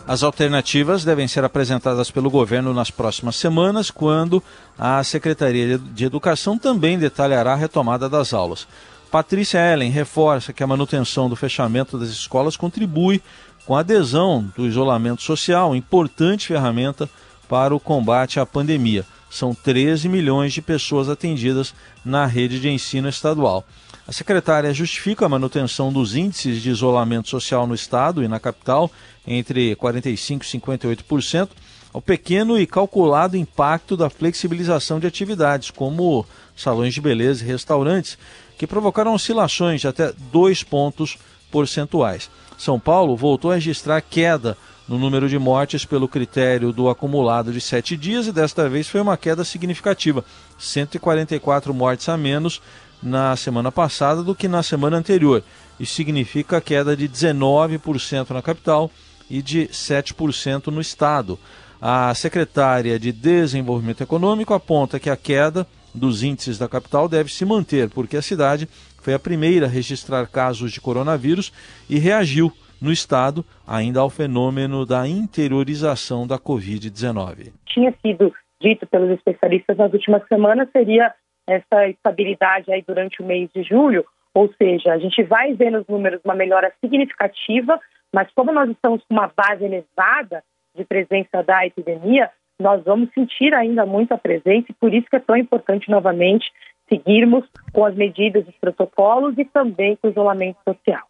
As 0.07 0.23
alternativas 0.23 1.03
devem 1.03 1.27
ser 1.27 1.45
apresentadas 1.45 2.11
pelo 2.11 2.31
governo 2.31 2.75
nas 2.75 2.91
próximas 2.91 3.37
semanas, 3.37 3.91
quando 3.91 4.43
a 4.79 5.03
Secretaria 5.03 5.79
de 5.79 6.05
Educação 6.05 6.59
também 6.59 6.99
detalhará 6.99 7.55
a 7.55 7.57
retomada 7.57 8.07
das 8.07 8.35
aulas. 8.35 8.69
Patrícia 9.11 9.59
Ellen 9.73 9.91
reforça 9.91 10.53
que 10.53 10.63
a 10.63 10.67
manutenção 10.67 11.29
do 11.29 11.37
fechamento 11.37 11.97
das 11.97 12.11
escolas 12.11 12.57
contribui 12.57 13.23
com 13.65 13.75
a 13.75 13.81
adesão 13.81 14.45
do 14.55 14.67
isolamento 14.67 15.23
social, 15.23 15.75
importante 15.75 16.49
ferramenta 16.49 17.09
para 17.49 17.75
o 17.75 17.81
combate 17.81 18.41
à 18.41 18.47
pandemia. 18.47 19.05
São 19.31 19.55
13 19.55 20.09
milhões 20.09 20.53
de 20.53 20.63
pessoas 20.63 21.09
atendidas 21.09 21.75
na 22.05 22.25
rede 22.27 22.61
de 22.61 22.69
ensino 22.69 23.09
estadual. 23.09 23.65
A 24.07 24.13
secretária 24.13 24.73
justifica 24.75 25.25
a 25.25 25.29
manutenção 25.29 25.93
dos 25.93 26.15
índices 26.15 26.61
de 26.63 26.71
isolamento 26.71 27.29
social 27.29 27.67
no 27.67 27.75
estado 27.75 28.23
e 28.23 28.29
na 28.29 28.39
capital 28.39 28.91
entre 29.27 29.75
45% 29.77 30.43
e 30.43 30.59
58%, 30.59 31.49
ao 31.93 32.03
pequeno 32.03 32.59
e 32.59 32.67
calculado 32.67 33.37
impacto 33.37 33.97
da 33.97 34.11
flexibilização 34.11 35.01
de 35.01 35.07
atividades, 35.07 35.71
como 35.71 36.27
salões 36.55 36.93
de 36.93 37.01
beleza 37.01 37.43
e 37.43 37.47
restaurantes, 37.47 38.19
que 38.59 38.67
provocaram 38.67 39.15
oscilações 39.15 39.81
de 39.81 39.89
até 39.89 40.13
dois 40.31 40.63
pontos 40.63 41.17
percentuais. 41.51 42.29
São 42.59 42.79
Paulo 42.79 43.17
voltou 43.17 43.53
a 43.53 43.55
registrar 43.55 44.01
queda 44.01 44.57
no 44.89 44.99
número 44.99 45.29
de 45.29 45.39
mortes 45.39 45.85
pelo 45.85 46.09
critério 46.09 46.73
do 46.73 46.89
acumulado 46.89 47.53
de 47.53 47.61
sete 47.61 47.97
dias 47.97 48.27
e 48.27 48.33
desta 48.33 48.69
vez 48.69 48.89
foi 48.89 49.01
uma 49.01 49.17
queda 49.17 49.45
significativa, 49.45 50.25
144 50.59 51.73
mortes 51.73 52.09
a 52.09 52.17
menos 52.17 52.61
na 53.03 53.37
semana 53.37 53.73
passada 53.73 54.23
do 54.23 54.35
que 54.35 54.49
na 54.49 54.63
semana 54.63 54.97
anterior. 54.97 55.43
Isso 55.79 55.95
significa 55.95 56.61
queda 56.61 56.97
de 56.97 57.09
19% 57.09 58.31
na 58.31 58.43
capital 58.43 58.91
e 59.29 59.43
de 59.43 59.69
7% 59.69 60.67
no 60.69 60.81
estado. 60.81 61.39
A 61.81 62.15
secretária 62.15 62.99
de 62.99 63.13
Desenvolvimento 63.13 64.03
Econômico 64.03 64.55
aponta 64.55 64.99
que 64.99 65.11
a 65.11 65.17
queda 65.17 65.67
dos 65.95 66.23
índices 66.23 66.59
da 66.59 66.69
capital 66.69 67.09
deve 67.09 67.33
se 67.33 67.45
manter, 67.45 67.89
porque 67.91 68.17
a 68.17 68.23
cidade 68.23 68.69
foi 69.01 69.15
a 69.15 69.19
primeira 69.19 69.67
a 69.67 69.69
registrar 69.69 70.27
casos 70.27 70.73
de 70.73 70.81
coronavírus 70.81 71.53
e 71.89 71.99
reagiu 71.99 72.53
no 72.85 72.93
estado 72.93 73.43
ainda 73.67 74.01
ao 74.01 74.11
fenômeno 74.11 74.85
da 74.85 75.09
interiorização 75.09 76.27
da 76.27 76.39
Covid-19. 76.39 77.53
Tinha 77.67 77.93
sido 78.03 78.33
dito 78.61 78.87
pelos 78.87 79.11
especialistas 79.11 79.77
nas 79.77 79.93
últimas 79.93 80.23
semanas 80.29 80.69
seria 80.71 81.13
essa 81.47 81.89
estabilidade 81.89 82.71
aí 82.71 82.83
durante 82.87 83.23
o 83.23 83.27
mês 83.27 83.51
de 83.55 83.63
julho, 83.63 84.05
ou 84.35 84.53
seja, 84.59 84.93
a 84.93 84.99
gente 84.99 85.23
vai 85.23 85.55
ver 85.55 85.71
nos 85.71 85.87
números 85.87 86.21
uma 86.25 86.35
melhora 86.35 86.73
significativa, 86.81 87.79
mas 88.13 88.31
como 88.35 88.53
nós 88.53 88.69
estamos 88.71 89.03
com 89.05 89.15
uma 89.15 89.31
base 89.35 89.65
elevada 89.65 90.43
de 90.77 90.85
presença 90.85 91.43
da 91.43 91.67
epidemia, 91.67 92.31
nós 92.61 92.83
vamos 92.85 93.11
sentir 93.13 93.53
ainda 93.55 93.85
muita 93.85 94.17
presença 94.17 94.67
e 94.71 94.75
por 94.75 94.93
isso 94.93 95.09
que 95.09 95.17
é 95.17 95.21
tão 95.21 95.37
importante 95.37 95.91
novamente 95.91 96.51
seguirmos 96.89 97.45
com 97.73 97.85
as 97.85 97.95
medidas 97.95 98.45
dos 98.45 98.55
protocolos 98.61 99.35
e 99.39 99.45
também 99.45 99.97
com 100.01 100.09
o 100.09 100.11
isolamento 100.11 100.59
social. 100.67 101.03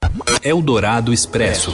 Eldorado 0.42 1.12
Expresso. 1.12 1.72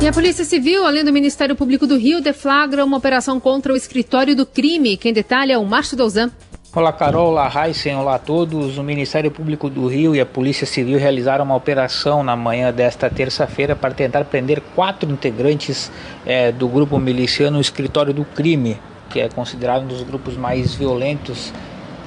E 0.00 0.06
a 0.06 0.12
Polícia 0.12 0.44
Civil, 0.44 0.86
além 0.86 1.04
do 1.04 1.12
Ministério 1.12 1.56
Público 1.56 1.84
do 1.86 1.96
Rio, 1.96 2.20
deflagra 2.20 2.84
uma 2.84 2.96
operação 2.96 3.40
contra 3.40 3.72
o 3.72 3.76
escritório 3.76 4.36
do 4.36 4.46
crime. 4.46 4.96
Quem 4.96 5.12
detalha 5.12 5.54
é 5.54 5.58
o 5.58 5.64
Márcio 5.64 5.96
Douzan. 5.96 6.30
Olá 6.72 6.92
Carol, 6.92 7.30
olá 7.30 7.50
Heisen, 7.52 7.96
olá 7.96 8.14
a 8.14 8.18
todos. 8.18 8.78
O 8.78 8.82
Ministério 8.84 9.30
Público 9.30 9.68
do 9.68 9.88
Rio 9.88 10.14
e 10.14 10.20
a 10.20 10.26
Polícia 10.26 10.66
Civil 10.66 10.98
realizaram 10.98 11.44
uma 11.44 11.56
operação 11.56 12.22
na 12.22 12.36
manhã 12.36 12.72
desta 12.72 13.10
terça-feira 13.10 13.74
para 13.74 13.92
tentar 13.92 14.24
prender 14.26 14.62
quatro 14.76 15.10
integrantes 15.10 15.90
é, 16.24 16.52
do 16.52 16.68
grupo 16.68 16.98
miliciano 16.98 17.60
Escritório 17.60 18.14
do 18.14 18.24
Crime, 18.24 18.76
que 19.10 19.18
é 19.18 19.28
considerado 19.28 19.82
um 19.82 19.88
dos 19.88 20.02
grupos 20.02 20.36
mais 20.36 20.74
violentos 20.74 21.52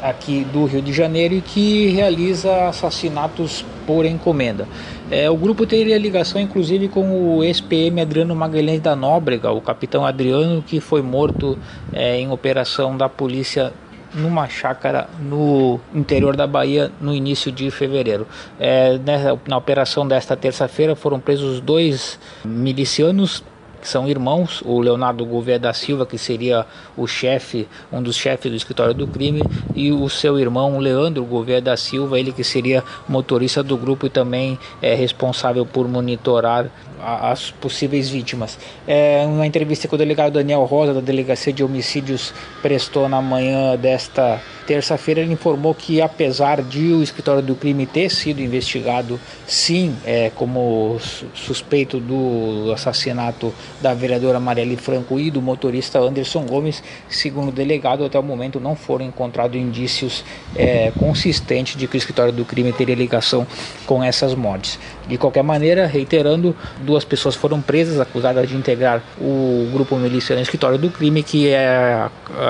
aqui 0.01 0.43
do 0.46 0.65
Rio 0.65 0.81
de 0.81 0.91
Janeiro 0.91 1.36
e 1.36 1.41
que 1.41 1.88
realiza 1.89 2.67
assassinatos 2.67 3.63
por 3.86 4.05
encomenda. 4.05 4.67
É, 5.10 5.29
o 5.29 5.36
grupo 5.36 5.65
teria 5.65 5.98
ligação 5.98 6.41
inclusive 6.41 6.88
com 6.88 7.38
o 7.38 7.43
ex-PM 7.43 8.01
Adriano 8.01 8.36
Magalhães 8.36 8.81
da 8.81 8.96
Nóbrega, 8.96 9.51
o 9.51 9.62
capitão 9.62 10.05
Adriano, 10.05 10.62
que 10.62 10.79
foi 10.79 11.01
morto 11.01 11.58
é, 11.93 12.20
em 12.20 12.31
operação 12.31 12.98
da 12.98 13.10
polícia 13.10 13.74
numa 14.13 14.48
chácara 14.48 15.10
no 15.20 15.79
interior 15.93 16.36
da 16.36 16.46
Bahia 16.46 16.91
no 17.00 17.13
início 17.13 17.51
de 17.51 17.72
fevereiro. 17.72 18.27
É, 18.60 18.98
nessa, 18.98 19.39
na 19.48 19.58
operação 19.58 20.08
desta 20.08 20.36
terça-feira 20.36 20.96
foram 20.96 21.20
presos 21.20 21.62
dois 21.62 22.20
milicianos 22.43 23.43
que 23.81 23.89
são 23.89 24.07
irmãos, 24.07 24.61
o 24.63 24.79
Leonardo 24.79 25.25
Gouveia 25.25 25.57
da 25.57 25.73
Silva, 25.73 26.05
que 26.05 26.17
seria 26.17 26.65
o 26.95 27.07
chefe, 27.07 27.67
um 27.91 28.01
dos 28.01 28.15
chefes 28.15 28.51
do 28.51 28.55
escritório 28.55 28.93
do 28.93 29.07
crime, 29.07 29.41
e 29.75 29.91
o 29.91 30.07
seu 30.07 30.39
irmão 30.39 30.77
Leandro 30.77 31.25
Gouveia 31.25 31.59
da 31.59 31.75
Silva, 31.75 32.19
ele 32.19 32.31
que 32.31 32.43
seria 32.43 32.83
motorista 33.09 33.63
do 33.63 33.75
grupo 33.75 34.05
e 34.05 34.09
também 34.09 34.59
é 34.81 34.93
responsável 34.93 35.65
por 35.65 35.88
monitorar 35.88 36.67
as 37.03 37.51
possíveis 37.51 38.10
vítimas. 38.10 38.58
É, 38.88 39.24
uma 39.25 39.46
entrevista 39.46 39.88
que 39.88 39.96
o 39.96 39.98
delegado 39.98 40.34
Daniel 40.34 40.63
Rosa, 40.65 40.93
da 40.93 41.01
Delegacia 41.01 41.51
de 41.51 41.63
Homicídios, 41.63 42.34
prestou 42.62 43.10
na 43.10 43.22
manhã 43.22 43.75
desta 43.75 44.41
terça-feira, 44.65 45.22
ele 45.22 45.34
informou 45.34 45.74
que, 45.75 46.01
apesar 46.01 46.62
de 46.62 46.93
o 46.93 47.03
escritório 47.03 47.41
do 47.41 47.55
crime 47.55 47.86
ter 47.86 48.10
sido 48.10 48.41
investigado, 48.41 49.20
sim, 49.46 49.96
é, 50.05 50.31
como 50.36 50.98
suspeito 51.34 52.00
do 52.00 52.72
assassinato 52.74 53.53
da 53.81 53.93
vereadora 53.93 54.39
Marielle 54.39 54.77
Franco 54.77 55.20
e 55.20 55.29
do 55.29 55.41
motorista 55.41 56.00
Anderson 56.00 56.46
Gomes, 56.46 56.81
segundo 57.10 57.50
o 57.50 57.51
delegado, 57.51 58.05
até 58.05 58.17
o 58.17 58.24
momento 58.24 58.60
não 58.60 58.75
foram 58.75 59.05
encontrados 59.05 59.60
indícios 59.60 60.24
é, 60.55 60.91
consistentes 60.98 61.75
de 61.75 61.88
que 61.88 61.96
o 61.96 61.98
escritório 61.98 62.31
do 62.31 62.46
crime 62.46 62.72
teria 62.72 62.96
ligação 62.96 63.46
com 63.86 64.03
essas 64.03 64.34
mortes. 64.36 64.79
De 65.12 65.18
qualquer 65.18 65.44
maneira, 65.44 65.88
reiterando, 65.88 66.56
duas 66.80 67.03
pessoas 67.03 67.36
foram 67.36 67.60
presas 67.60 68.00
acusadas 68.00 68.48
de 68.48 68.56
integrar 68.56 69.01
o 69.20 69.70
grupo 69.74 69.98
milícia 69.98 70.34
no 70.34 70.41
escritório 70.41 70.77
do 70.77 70.89
crime, 70.89 71.22
que 71.22 71.50
é 71.50 72.08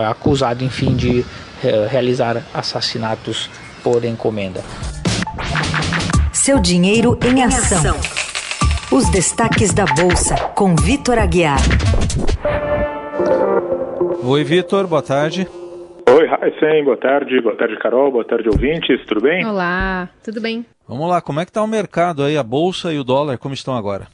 acusado, 0.07 0.63
enfim, 0.63 0.95
de 0.95 1.25
realizar 1.89 2.43
assassinatos 2.53 3.49
por 3.83 4.05
encomenda. 4.05 4.61
Seu 6.31 6.59
dinheiro 6.59 7.17
em 7.25 7.43
ação. 7.43 7.95
Os 8.91 9.09
destaques 9.09 9.73
da 9.73 9.85
Bolsa, 9.85 10.35
com 10.53 10.75
Vitor 10.75 11.17
Aguiar. 11.17 11.57
Oi, 14.23 14.43
Vitor, 14.43 14.85
boa 14.85 15.01
tarde. 15.01 15.47
Oi, 16.07 16.25
Heisen, 16.27 16.83
boa 16.83 16.97
tarde. 16.97 17.41
Boa 17.41 17.55
tarde, 17.55 17.75
Carol. 17.79 18.11
Boa 18.11 18.23
tarde, 18.23 18.49
ouvintes. 18.49 19.03
Tudo 19.07 19.21
bem? 19.21 19.43
Olá, 19.45 20.09
tudo 20.23 20.39
bem. 20.39 20.63
Vamos 20.91 21.09
lá, 21.09 21.21
como 21.21 21.39
é 21.39 21.45
que 21.45 21.51
está 21.51 21.63
o 21.63 21.67
mercado 21.67 22.21
aí, 22.21 22.35
a 22.37 22.43
Bolsa 22.43 22.91
e 22.91 22.99
o 22.99 23.03
dólar, 23.05 23.37
como 23.37 23.53
estão 23.53 23.77
agora? 23.77 24.09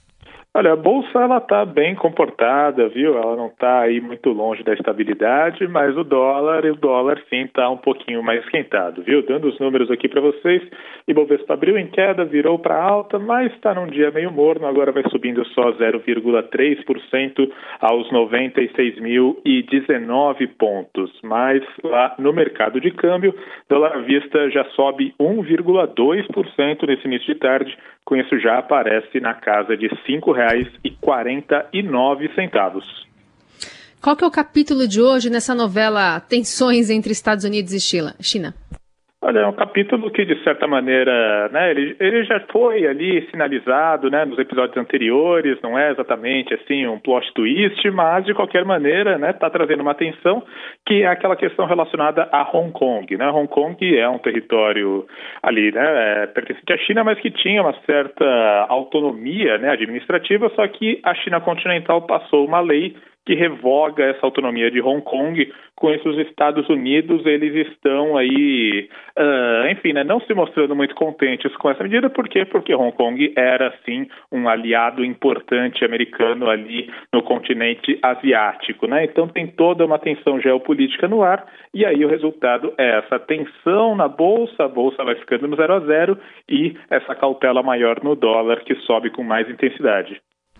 Olha, 0.57 0.73
a 0.73 0.75
bolsa 0.75 1.19
ela 1.19 1.37
está 1.37 1.63
bem 1.63 1.93
comportada, 1.93 2.89
viu? 2.89 3.15
Ela 3.15 3.35
não 3.35 3.45
está 3.45 3.81
aí 3.81 4.01
muito 4.01 4.31
longe 4.31 4.63
da 4.63 4.73
estabilidade, 4.73 5.67
mas 5.67 5.95
o 5.95 6.03
dólar, 6.03 6.65
o 6.65 6.75
dólar 6.75 7.21
sim 7.29 7.41
está 7.41 7.69
um 7.69 7.77
pouquinho 7.77 8.23
mais 8.23 8.43
esquentado, 8.43 9.03
viu? 9.03 9.21
Dando 9.21 9.49
os 9.49 9.59
números 9.59 9.91
aqui 9.91 10.09
para 10.09 10.19
vocês, 10.19 10.63
Ibovespa 11.07 11.53
abriu 11.53 11.77
em 11.77 11.85
queda, 11.85 12.25
virou 12.25 12.57
para 12.57 12.75
alta, 12.75 13.19
mas 13.19 13.53
está 13.53 13.75
num 13.75 13.85
dia 13.85 14.09
meio 14.09 14.31
morno, 14.31 14.65
agora 14.65 14.91
vai 14.91 15.03
subindo 15.11 15.45
só 15.49 15.73
0,3% 15.73 17.51
aos 17.79 18.11
96.019 18.11 20.47
pontos. 20.57 21.11
Mas 21.21 21.61
lá 21.83 22.15
no 22.17 22.33
mercado 22.33 22.81
de 22.81 22.89
câmbio, 22.89 23.31
dólar 23.69 23.95
à 23.95 23.99
vista 23.99 24.49
já 24.49 24.65
sobe 24.71 25.13
1,2% 25.19 26.87
nesse 26.87 27.05
início 27.05 27.31
de 27.31 27.39
tarde, 27.39 27.77
com 28.07 28.15
isso 28.15 28.39
já 28.39 28.57
aparece 28.57 29.19
na 29.19 29.33
casa 29.33 29.75
de 29.75 29.87
R$ 29.87 29.97
5,00 30.07 30.79
5,49. 31.03 32.81
Qual 34.01 34.15
que 34.15 34.23
é 34.23 34.27
o 34.27 34.31
capítulo 34.31 34.87
de 34.87 35.01
hoje 35.01 35.29
nessa 35.29 35.53
novela 35.53 36.17
Tensões 36.21 36.89
entre 36.89 37.11
Estados 37.11 37.43
Unidos 37.43 37.73
e 37.73 37.81
China? 37.81 38.55
Olha, 39.27 39.39
é 39.39 39.45
um 39.45 39.51
capítulo 39.51 40.09
que, 40.09 40.23
de 40.23 40.41
certa 40.41 40.65
maneira, 40.67 41.49
né, 41.49 41.69
ele, 41.71 41.97
ele 41.99 42.23
já 42.23 42.39
foi 42.49 42.87
ali 42.87 43.29
sinalizado 43.29 44.09
né, 44.09 44.23
nos 44.23 44.39
episódios 44.39 44.77
anteriores, 44.77 45.59
não 45.61 45.77
é 45.77 45.91
exatamente 45.91 46.53
assim 46.53 46.87
um 46.87 46.97
plot 46.97 47.33
twist, 47.33 47.91
mas, 47.91 48.23
de 48.23 48.33
qualquer 48.33 48.63
maneira, 48.63 49.15
está 49.15 49.27
né, 49.27 49.33
tá 49.33 49.49
trazendo 49.49 49.81
uma 49.81 49.91
atenção 49.91 50.41
que 50.85 51.03
é 51.03 51.07
aquela 51.07 51.35
questão 51.35 51.65
relacionada 51.65 52.29
a 52.31 52.49
Hong 52.53 52.71
Kong. 52.71 53.17
Né? 53.17 53.29
Hong 53.29 53.49
Kong 53.49 53.99
é 53.99 54.07
um 54.07 54.17
território 54.17 55.05
ali, 55.43 55.73
né, 55.73 56.23
é, 56.23 56.27
pertencente 56.27 56.71
à 56.71 56.77
China, 56.77 57.03
mas 57.03 57.19
que 57.19 57.29
tinha 57.29 57.61
uma 57.61 57.75
certa 57.85 58.65
autonomia 58.69 59.57
né, 59.57 59.71
administrativa, 59.71 60.49
só 60.55 60.65
que 60.69 61.01
a 61.03 61.13
China 61.15 61.41
continental 61.41 62.01
passou 62.03 62.45
uma 62.45 62.61
lei 62.61 62.95
que 63.27 63.35
revoga 63.35 64.05
essa 64.05 64.25
autonomia 64.25 64.71
de 64.71 64.79
Hong 64.79 65.01
Kong. 65.01 65.53
Com 65.75 65.91
isso, 65.91 66.07
os 66.07 66.17
Estados 66.19 66.67
Unidos 66.69 67.25
eles 67.25 67.67
estão 67.67 68.15
aí, 68.15 68.89
uh, 69.19 69.67
enfim, 69.69 69.91
né, 69.91 70.01
não 70.05 70.21
se 70.21 70.33
mostrando 70.33 70.73
muito 70.73 70.95
contentes 70.95 71.53
com 71.57 71.69
essa 71.69 71.83
medida. 71.83 72.09
Por 72.09 72.29
quê? 72.29 72.45
Porque 72.45 72.73
Hong 72.73 72.95
Kong 72.95 73.33
era, 73.35 73.73
sim, 73.85 74.07
um 74.31 74.47
aliado 74.47 75.03
importante 75.03 75.83
americano 75.83 76.49
ali 76.49 76.89
no 77.13 77.21
continente 77.21 77.99
asiático. 78.01 78.87
Né? 78.87 79.03
Então, 79.03 79.27
tem 79.27 79.45
toda 79.45 79.85
uma 79.85 79.99
tensão 79.99 80.39
geopolítica 80.39 81.05
no 81.09 81.21
ar. 81.21 81.45
E 81.73 81.85
aí, 81.85 82.05
o 82.05 82.09
resultado 82.09 82.73
é 82.77 82.99
essa 82.99 83.19
tensão 83.19 83.93
na 83.93 84.07
bolsa, 84.07 84.63
a 84.63 84.69
bolsa 84.69 85.03
vai 85.03 85.15
ficando 85.15 85.49
no 85.49 85.57
zero 85.57 85.73
a 85.73 85.79
zero 85.81 86.17
e 86.49 86.77
essa 86.89 87.13
cautela 87.13 87.61
maior 87.61 88.01
no 88.01 88.15
dólar 88.15 88.61
que 88.63 88.73
sobe 88.85 89.09
com 89.09 89.21
mais 89.21 89.49
intensidade. 89.49 90.17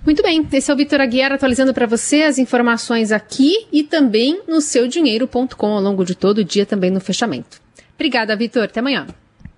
Muito 0.08 0.24
bem, 0.24 0.48
esse 0.54 0.72
é 0.72 0.74
o 0.74 0.78
Vitor 0.78 1.02
Aguiar 1.02 1.34
atualizando 1.34 1.74
para 1.74 1.86
você 1.86 2.24
as 2.24 2.38
informações 2.38 3.12
aqui 3.12 3.68
e 3.74 3.84
também 3.84 4.42
no 4.48 4.62
seudinheiro.com 4.62 5.68
ao 5.68 5.82
longo 5.82 6.06
de 6.06 6.16
todo 6.16 6.38
o 6.38 6.44
dia, 6.46 6.66
também 6.66 6.90
no 6.90 7.02
fechamento. 7.02 7.60
Obrigada, 7.94 8.34
Vitor. 8.34 8.64
Até 8.64 8.80
amanhã. 8.80 9.06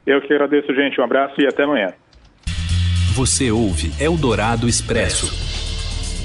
Eu 0.08 0.20
que 0.22 0.34
agradeço, 0.34 0.74
gente. 0.74 1.00
Um 1.00 1.04
abraço 1.04 1.40
e 1.40 1.46
até 1.46 1.66
amanhã. 1.66 1.94
Você 3.14 3.52
ouve 3.52 3.92
Eldorado 4.04 4.68
Expresso. 4.68 5.32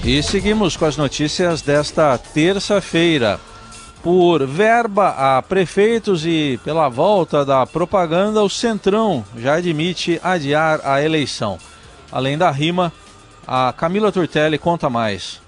E 0.08 0.22
seguimos 0.22 0.74
com 0.74 0.86
as 0.86 0.96
notícias 0.96 1.60
desta 1.60 2.16
terça-feira. 2.16 3.38
Por 4.02 4.46
verba 4.46 5.36
a 5.36 5.42
prefeitos 5.42 6.24
e 6.24 6.58
pela 6.64 6.88
volta 6.88 7.44
da 7.44 7.66
propaganda, 7.66 8.42
o 8.42 8.48
Centrão 8.48 9.22
já 9.36 9.56
admite 9.56 10.18
adiar 10.22 10.80
a 10.82 11.04
eleição. 11.04 11.58
Além 12.10 12.38
da 12.38 12.50
rima, 12.50 12.90
a 13.46 13.72
Camila 13.72 14.10
Turtelli 14.10 14.58
conta 14.58 14.88
mais. 14.90 15.40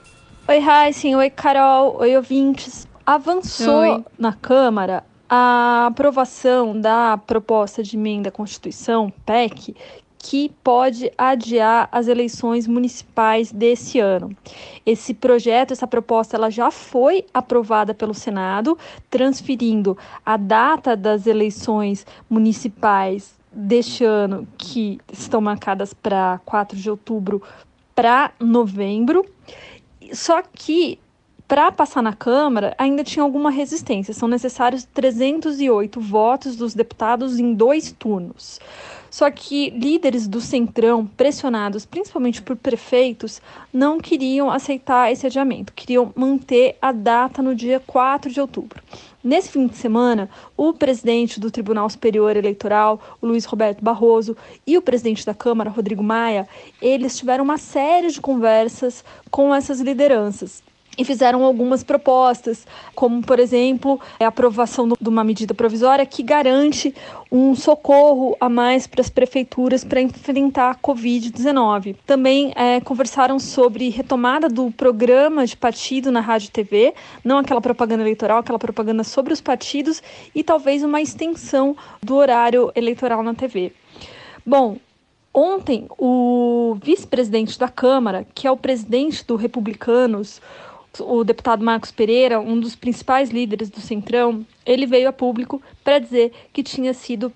Oi, 0.48 0.59
Heisen. 0.59 1.16
Oi, 1.16 1.30
Carol. 1.30 1.96
Oi, 2.00 2.16
ouvintes. 2.16 2.87
Avançou 3.04 3.96
Oi. 3.96 4.04
na 4.18 4.32
Câmara 4.32 5.04
a 5.28 5.87
aprovação 5.87 6.78
da 6.80 7.18
proposta 7.18 7.82
de 7.82 7.96
emenda 7.96 8.28
à 8.28 8.32
Constituição, 8.32 9.12
PEC, 9.24 9.74
que 10.18 10.52
pode 10.62 11.11
adiar 11.16 11.88
as 11.92 12.09
eleições 12.09 12.66
municipais 12.66 13.52
desse 13.52 14.00
ano. 14.00 14.37
Esse 14.85 15.14
projeto, 15.14 15.72
essa 15.72 15.87
proposta, 15.87 16.37
ela 16.37 16.50
já 16.50 16.70
foi 16.70 17.24
aprovada 17.32 17.94
pelo 17.94 18.14
Senado, 18.14 18.76
transferindo 19.09 19.96
a 20.24 20.37
data 20.37 20.96
das 20.96 21.26
eleições 21.26 22.06
municipais 22.28 23.37
deste 23.52 24.04
ano, 24.04 24.46
que 24.59 25.00
estão 25.12 25.40
marcadas 25.40 25.94
para 25.94 26.40
4 26.44 26.76
de 26.76 26.90
outubro, 26.90 27.42
para 27.96 28.30
novembro. 28.38 29.26
Só 30.12 30.42
que 30.42 31.00
para 31.48 31.72
passar 31.72 32.02
na 32.02 32.12
Câmara 32.12 32.74
ainda 32.76 33.02
tinha 33.02 33.22
alguma 33.22 33.50
resistência. 33.50 34.12
São 34.12 34.28
necessários 34.28 34.85
308 34.85 36.00
votos 36.00 36.56
dos 36.56 36.74
deputados 36.74 37.38
em 37.38 37.54
dois 37.54 37.90
turnos. 37.90 38.61
Só 39.10 39.30
que 39.30 39.70
líderes 39.70 40.26
do 40.26 40.40
Centrão, 40.40 41.06
pressionados 41.06 41.86
principalmente 41.86 42.42
por 42.42 42.56
prefeitos, 42.56 43.40
não 43.72 43.98
queriam 43.98 44.50
aceitar 44.50 45.10
esse 45.10 45.26
adiamento, 45.26 45.72
queriam 45.72 46.12
manter 46.14 46.76
a 46.80 46.92
data 46.92 47.42
no 47.42 47.54
dia 47.54 47.80
4 47.86 48.30
de 48.30 48.40
outubro. 48.40 48.82
Nesse 49.22 49.50
fim 49.50 49.66
de 49.66 49.76
semana, 49.76 50.30
o 50.56 50.72
presidente 50.72 51.40
do 51.40 51.50
Tribunal 51.50 51.90
Superior 51.90 52.36
Eleitoral, 52.36 53.00
Luiz 53.20 53.44
Roberto 53.44 53.82
Barroso, 53.82 54.36
e 54.64 54.78
o 54.78 54.82
presidente 54.82 55.26
da 55.26 55.34
Câmara, 55.34 55.70
Rodrigo 55.70 56.02
Maia, 56.02 56.48
eles 56.80 57.18
tiveram 57.18 57.42
uma 57.42 57.58
série 57.58 58.10
de 58.10 58.20
conversas 58.20 59.04
com 59.30 59.52
essas 59.52 59.80
lideranças 59.80 60.62
e 60.98 61.04
fizeram 61.04 61.44
algumas 61.44 61.85
propostas, 61.85 62.66
como, 62.94 63.22
por 63.22 63.38
exemplo, 63.38 64.00
a 64.18 64.26
aprovação 64.26 64.88
de 64.88 65.09
uma 65.09 65.22
medida 65.22 65.54
provisória 65.54 66.06
que 66.06 66.22
garante 66.22 66.94
um 67.30 67.54
socorro 67.54 68.37
a 68.40 68.48
mais 68.48 68.87
para 68.87 69.00
as 69.00 69.11
prefeituras 69.11 69.85
para 69.85 70.00
enfrentar 70.00 70.70
a 70.70 70.74
Covid-19. 70.74 71.96
Também 72.06 72.52
é, 72.56 72.80
conversaram 72.80 73.38
sobre 73.38 73.88
retomada 73.88 74.48
do 74.48 74.70
programa 74.70 75.46
de 75.46 75.56
partido 75.56 76.11
na 76.11 76.20
Rádio 76.20 76.48
e 76.48 76.52
TV, 76.52 76.94
não 77.24 77.38
aquela 77.38 77.61
propaganda 77.61 78.02
eleitoral, 78.02 78.38
aquela 78.38 78.59
propaganda 78.59 79.04
sobre 79.04 79.32
os 79.32 79.40
partidos 79.40 80.02
e 80.35 80.42
talvez 80.42 80.82
uma 80.82 81.00
extensão 81.00 81.76
do 82.02 82.16
horário 82.16 82.70
eleitoral 82.74 83.22
na 83.22 83.35
TV. 83.35 83.72
Bom, 84.44 84.76
ontem 85.35 85.87
o 85.98 86.76
vice-presidente 86.82 87.59
da 87.59 87.68
Câmara, 87.68 88.26
que 88.35 88.46
é 88.46 88.50
o 88.50 88.56
presidente 88.56 89.26
do 89.26 89.37
Republicanos, 89.37 90.40
o 91.00 91.24
deputado 91.24 91.64
Marcos 91.64 91.90
Pereira, 91.90 92.40
um 92.40 92.59
dos 92.59 92.74
principais 92.74 93.30
líderes 93.30 93.70
do 93.70 93.80
Centrão, 93.80 94.46
ele 94.64 94.87
veio 94.87 95.09
a 95.09 95.12
público 95.12 95.62
para 95.82 95.98
dizer 95.98 96.32
que 96.52 96.62
tinha 96.62 96.94
sido 96.94 97.32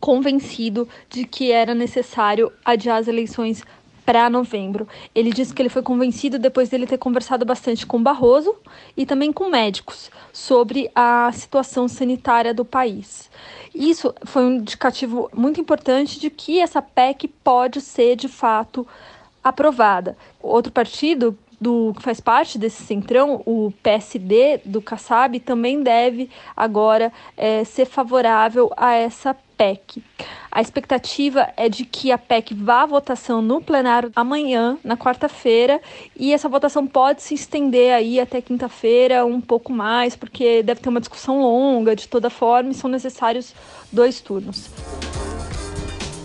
convencido 0.00 0.88
de 1.10 1.24
que 1.24 1.50
era 1.50 1.74
necessário 1.74 2.52
adiar 2.64 2.98
as 2.98 3.08
eleições 3.08 3.62
para 4.08 4.30
novembro. 4.30 4.88
Ele 5.14 5.30
disse 5.30 5.52
que 5.52 5.60
ele 5.60 5.68
foi 5.68 5.82
convencido 5.82 6.38
depois 6.38 6.70
dele 6.70 6.86
ter 6.86 6.96
conversado 6.96 7.44
bastante 7.44 7.84
com 7.84 8.02
Barroso 8.02 8.56
e 8.96 9.04
também 9.04 9.30
com 9.30 9.50
médicos 9.50 10.10
sobre 10.32 10.90
a 10.94 11.30
situação 11.32 11.86
sanitária 11.86 12.54
do 12.54 12.64
país. 12.64 13.30
Isso 13.74 14.14
foi 14.24 14.44
um 14.44 14.52
indicativo 14.56 15.28
muito 15.34 15.60
importante 15.60 16.18
de 16.18 16.30
que 16.30 16.58
essa 16.58 16.80
PEC 16.80 17.28
pode 17.44 17.82
ser 17.82 18.16
de 18.16 18.28
fato 18.28 18.86
aprovada. 19.44 20.16
Outro 20.40 20.72
partido 20.72 21.36
do 21.60 21.92
que 21.96 22.02
faz 22.02 22.20
parte 22.20 22.58
desse 22.58 22.82
centrão, 22.82 23.42
o 23.44 23.72
PSD 23.82 24.60
do 24.64 24.80
Kassab, 24.80 25.38
também 25.40 25.82
deve 25.82 26.30
agora 26.56 27.12
é, 27.36 27.64
ser 27.64 27.86
favorável 27.86 28.70
a 28.76 28.94
essa 28.94 29.36
PEC. 29.56 30.02
A 30.50 30.60
expectativa 30.60 31.48
é 31.56 31.68
de 31.68 31.84
que 31.84 32.12
a 32.12 32.16
PEC 32.16 32.54
vá 32.54 32.82
à 32.82 32.86
votação 32.86 33.42
no 33.42 33.60
plenário 33.60 34.10
amanhã, 34.14 34.78
na 34.84 34.96
quarta-feira, 34.96 35.80
e 36.16 36.32
essa 36.32 36.48
votação 36.48 36.86
pode 36.86 37.22
se 37.22 37.34
estender 37.34 37.92
aí 37.92 38.20
até 38.20 38.40
quinta-feira, 38.40 39.26
um 39.26 39.40
pouco 39.40 39.72
mais, 39.72 40.14
porque 40.14 40.62
deve 40.62 40.80
ter 40.80 40.88
uma 40.88 41.00
discussão 41.00 41.42
longa 41.42 41.96
de 41.96 42.06
toda 42.08 42.30
forma 42.30 42.70
e 42.70 42.74
são 42.74 42.88
necessários 42.88 43.52
dois 43.92 44.20
turnos. 44.20 44.70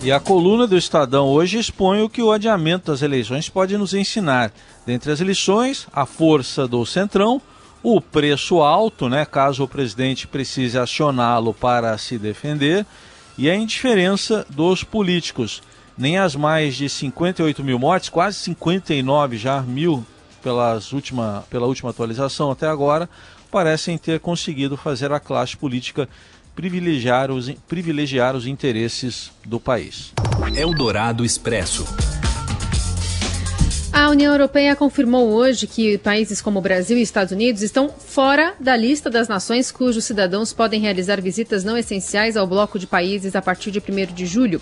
E 0.04 0.12
a 0.12 0.20
coluna 0.20 0.66
do 0.66 0.76
Estadão 0.76 1.28
hoje 1.28 1.58
expõe 1.58 2.02
o 2.02 2.10
que 2.10 2.22
o 2.22 2.30
adiamento 2.30 2.92
das 2.92 3.00
eleições 3.00 3.48
pode 3.48 3.78
nos 3.78 3.94
ensinar. 3.94 4.52
Dentre 4.86 5.10
as 5.10 5.20
lições, 5.20 5.86
a 5.92 6.04
força 6.04 6.68
do 6.68 6.84
Centrão, 6.84 7.40
o 7.82 8.00
preço 8.00 8.60
alto, 8.60 9.08
né, 9.08 9.24
caso 9.24 9.64
o 9.64 9.68
presidente 9.68 10.26
precise 10.26 10.78
acioná-lo 10.78 11.52
para 11.52 11.96
se 11.98 12.18
defender, 12.18 12.86
e 13.36 13.50
a 13.50 13.54
indiferença 13.54 14.46
dos 14.48 14.84
políticos. 14.84 15.62
Nem 15.96 16.18
as 16.18 16.34
mais 16.34 16.74
de 16.74 16.88
58 16.88 17.62
mil 17.62 17.78
mortes, 17.78 18.08
quase 18.08 18.38
59 18.38 19.36
já 19.36 19.60
mil 19.60 20.04
pelas 20.42 20.92
última, 20.92 21.44
pela 21.48 21.66
última 21.66 21.90
atualização 21.90 22.50
até 22.50 22.66
agora, 22.66 23.08
parecem 23.50 23.96
ter 23.96 24.20
conseguido 24.20 24.76
fazer 24.76 25.12
a 25.12 25.20
classe 25.20 25.56
política 25.56 26.08
privilegiar 26.54 27.30
os, 27.30 27.50
privilegiar 27.68 28.36
os 28.36 28.46
interesses 28.46 29.30
do 29.44 29.58
país. 29.58 30.12
Eldorado 30.54 31.24
Expresso. 31.24 31.84
A 33.96 34.10
União 34.10 34.32
Europeia 34.32 34.74
confirmou 34.74 35.30
hoje 35.30 35.68
que 35.68 35.96
países 35.98 36.42
como 36.42 36.60
Brasil 36.60 36.98
e 36.98 37.02
Estados 37.02 37.32
Unidos 37.32 37.62
estão 37.62 37.88
fora 37.88 38.52
da 38.58 38.76
lista 38.76 39.08
das 39.08 39.28
nações 39.28 39.70
cujos 39.70 40.04
cidadãos 40.04 40.52
podem 40.52 40.80
realizar 40.80 41.20
visitas 41.20 41.62
não 41.62 41.78
essenciais 41.78 42.36
ao 42.36 42.44
bloco 42.44 42.76
de 42.76 42.88
países 42.88 43.36
a 43.36 43.40
partir 43.40 43.70
de 43.70 43.78
1 43.78 44.12
de 44.12 44.26
julho. 44.26 44.60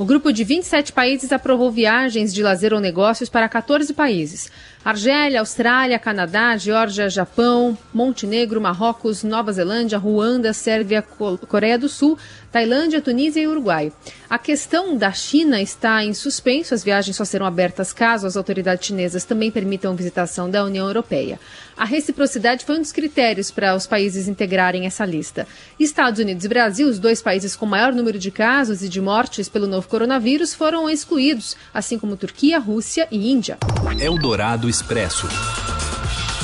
O 0.00 0.04
grupo 0.06 0.32
de 0.32 0.44
27 0.44 0.94
países 0.94 1.30
aprovou 1.30 1.70
viagens 1.70 2.32
de 2.32 2.42
lazer 2.42 2.72
ou 2.72 2.80
negócios 2.80 3.28
para 3.28 3.46
14 3.46 3.92
países. 3.92 4.50
Argélia, 4.82 5.40
Austrália, 5.40 5.98
Canadá, 5.98 6.56
Geórgia, 6.56 7.10
Japão, 7.10 7.76
Montenegro, 7.92 8.62
Marrocos, 8.62 9.22
Nova 9.22 9.52
Zelândia, 9.52 9.98
Ruanda, 9.98 10.54
Sérvia, 10.54 11.02
Coreia 11.02 11.78
do 11.78 11.86
Sul, 11.86 12.16
Tailândia, 12.50 13.02
Tunísia 13.02 13.42
e 13.42 13.46
Uruguai. 13.46 13.92
A 14.28 14.38
questão 14.38 14.96
da 14.96 15.12
China 15.12 15.60
está 15.60 16.02
em 16.02 16.14
suspenso. 16.14 16.72
As 16.72 16.82
viagens 16.82 17.14
só 17.14 17.26
serão 17.26 17.44
abertas 17.44 17.92
caso 17.92 18.26
as 18.26 18.38
autoridades 18.38 18.86
chinesas 18.86 19.24
também 19.24 19.50
permitam 19.50 19.94
visitação 19.94 20.50
da 20.50 20.64
União 20.64 20.86
Europeia. 20.86 21.38
A 21.76 21.84
reciprocidade 21.84 22.64
foi 22.64 22.76
um 22.76 22.80
dos 22.80 22.92
critérios 22.92 23.50
para 23.50 23.74
os 23.74 23.86
países 23.86 24.28
integrarem 24.28 24.86
essa 24.86 25.04
lista. 25.04 25.46
Estados 25.78 26.20
Unidos 26.20 26.44
e 26.44 26.48
Brasil, 26.48 26.88
os 26.88 26.98
dois 26.98 27.20
países 27.20 27.54
com 27.54 27.66
maior 27.66 27.92
número 27.92 28.18
de 28.18 28.30
casos 28.30 28.82
e 28.82 28.88
de 28.88 29.00
mortes 29.00 29.48
pelo 29.48 29.66
novo 29.66 29.89
coronavírus, 29.90 30.54
foram 30.54 30.88
excluídos, 30.88 31.56
assim 31.74 31.98
como 31.98 32.16
Turquia, 32.16 32.58
Rússia 32.58 33.06
e 33.10 33.30
Índia. 33.30 33.58
Eldorado 33.98 34.68
Expresso. 34.68 35.26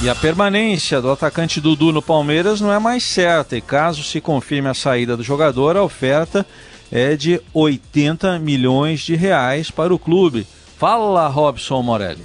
E 0.03 0.11
a 0.11 0.15
permanência 0.15 1.01
do 1.01 1.11
atacante 1.11 1.59
Dudu 1.59 1.91
no 1.91 2.03
Palmeiras 2.03 2.61
não 2.61 2.71
é 2.71 2.79
mais 2.79 3.03
certa, 3.03 3.57
e 3.57 3.63
caso 3.63 4.03
se 4.03 4.21
confirme 4.21 4.69
a 4.69 4.75
saída 4.75 5.17
do 5.17 5.23
jogador, 5.23 5.77
a 5.77 5.83
oferta 5.83 6.45
é 6.93 7.17
de 7.17 7.41
80 7.55 8.39
milhões 8.39 9.01
de 9.01 9.15
reais 9.17 9.71
para 9.71 9.95
o 9.95 9.99
clube. 9.99 10.47
Fala, 10.77 11.27
Robson 11.29 11.81
Morelli. 11.81 12.23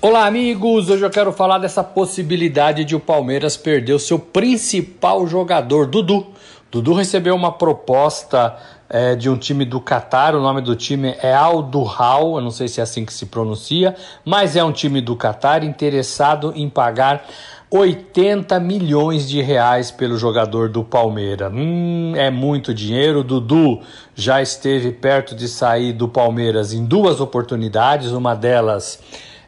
Olá, 0.00 0.26
amigos! 0.26 0.90
Hoje 0.90 1.04
eu 1.04 1.10
quero 1.10 1.32
falar 1.32 1.58
dessa 1.58 1.84
possibilidade 1.84 2.84
de 2.84 2.96
o 2.96 3.00
Palmeiras 3.00 3.56
perder 3.56 3.92
o 3.92 3.98
seu 3.98 4.18
principal 4.18 5.26
jogador, 5.26 5.86
Dudu. 5.86 6.26
Dudu 6.70 6.92
recebeu 6.92 7.34
uma 7.34 7.52
proposta 7.52 8.56
é, 8.88 9.14
de 9.14 9.28
um 9.28 9.36
time 9.36 9.64
do 9.64 9.80
Catar, 9.80 10.34
o 10.34 10.40
nome 10.40 10.60
do 10.60 10.76
time 10.76 11.14
é 11.20 11.34
Al 11.34 11.62
Duhal, 11.62 12.36
eu 12.36 12.40
não 12.40 12.50
sei 12.50 12.68
se 12.68 12.80
é 12.80 12.82
assim 12.82 13.04
que 13.04 13.12
se 13.12 13.26
pronuncia, 13.26 13.94
mas 14.24 14.56
é 14.56 14.62
um 14.62 14.72
time 14.72 15.00
do 15.00 15.16
Catar 15.16 15.64
interessado 15.64 16.52
em 16.54 16.68
pagar 16.68 17.26
80 17.70 18.60
milhões 18.60 19.28
de 19.28 19.42
reais 19.42 19.90
pelo 19.90 20.16
jogador 20.16 20.68
do 20.68 20.84
Palmeiras. 20.84 21.52
Hum, 21.52 22.12
é 22.14 22.30
muito 22.30 22.72
dinheiro. 22.72 23.24
Dudu 23.24 23.80
já 24.14 24.40
esteve 24.40 24.92
perto 24.92 25.34
de 25.34 25.48
sair 25.48 25.92
do 25.92 26.08
Palmeiras 26.08 26.72
em 26.72 26.84
duas 26.84 27.20
oportunidades, 27.20 28.12
uma 28.12 28.34
delas 28.34 29.00